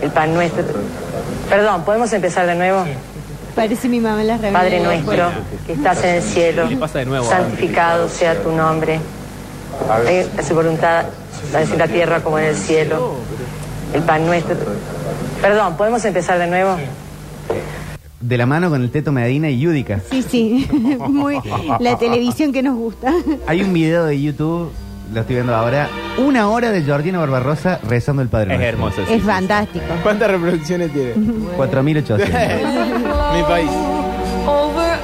El 0.00 0.10
pan 0.10 0.34
nuestro. 0.34 0.64
Perdón, 1.48 1.82
¿podemos 1.84 2.12
empezar 2.12 2.46
de 2.46 2.54
nuevo? 2.54 2.84
Parece 3.54 3.88
mi 3.88 4.00
mamá 4.00 4.20
en 4.22 4.26
las. 4.28 4.40
Padre 4.40 4.80
nuestro, 4.80 5.30
que 5.66 5.74
estás 5.74 6.02
en 6.04 6.16
el 6.16 6.22
cielo, 6.22 6.64
¿Qué 6.68 6.74
le 6.74 6.80
pasa 6.80 6.98
de 6.98 7.06
nuevo? 7.06 7.28
santificado 7.28 8.08
sea 8.08 8.34
tu 8.42 8.50
nombre. 8.52 8.98
Su 10.46 10.54
voluntad, 10.54 11.04
así 11.54 11.72
en 11.72 11.78
la 11.78 11.88
tierra 11.88 12.20
como 12.20 12.38
en 12.38 12.46
el 12.46 12.56
cielo. 12.56 13.14
El 13.92 14.02
pan 14.02 14.26
nuestro. 14.26 14.56
Perdón, 15.40 15.76
¿podemos 15.76 16.04
empezar 16.04 16.38
de 16.38 16.46
nuevo? 16.46 16.76
De 18.20 18.36
la 18.38 18.46
mano 18.46 18.70
con 18.70 18.82
el 18.82 18.90
Teto 18.90 19.12
Medina 19.12 19.48
y 19.48 19.60
Yudica. 19.60 20.00
Sí, 20.10 20.22
sí. 20.22 20.68
Muy, 21.08 21.38
la 21.78 21.96
televisión 21.98 22.52
que 22.52 22.62
nos 22.62 22.76
gusta. 22.76 23.12
Hay 23.46 23.62
un 23.62 23.72
video 23.72 24.04
de 24.06 24.20
YouTube, 24.20 24.70
lo 25.12 25.20
estoy 25.20 25.36
viendo 25.36 25.54
ahora, 25.54 25.88
una 26.18 26.48
hora 26.48 26.72
de 26.72 26.82
Georgina 26.82 27.18
Barbarosa 27.18 27.78
rezando 27.88 28.22
el 28.22 28.28
Padre 28.28 28.54
Es 28.54 28.58
Nuestro. 28.58 28.78
hermoso. 28.86 29.06
sí. 29.06 29.14
Es 29.14 29.22
fantástico. 29.22 29.84
¿Cuántas 30.02 30.30
reproducciones 30.30 30.92
tiene? 30.92 31.12
4800. 31.56 32.28
Mi 33.36 33.42
país. 33.44 33.70
Over 34.46 34.98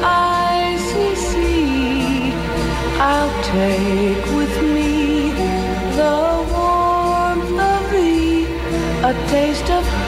icy 0.74 1.16
sea, 1.16 2.32
I'll 2.98 3.30
take 3.52 4.31
a 9.12 9.26
taste 9.28 9.70
of 9.70 10.01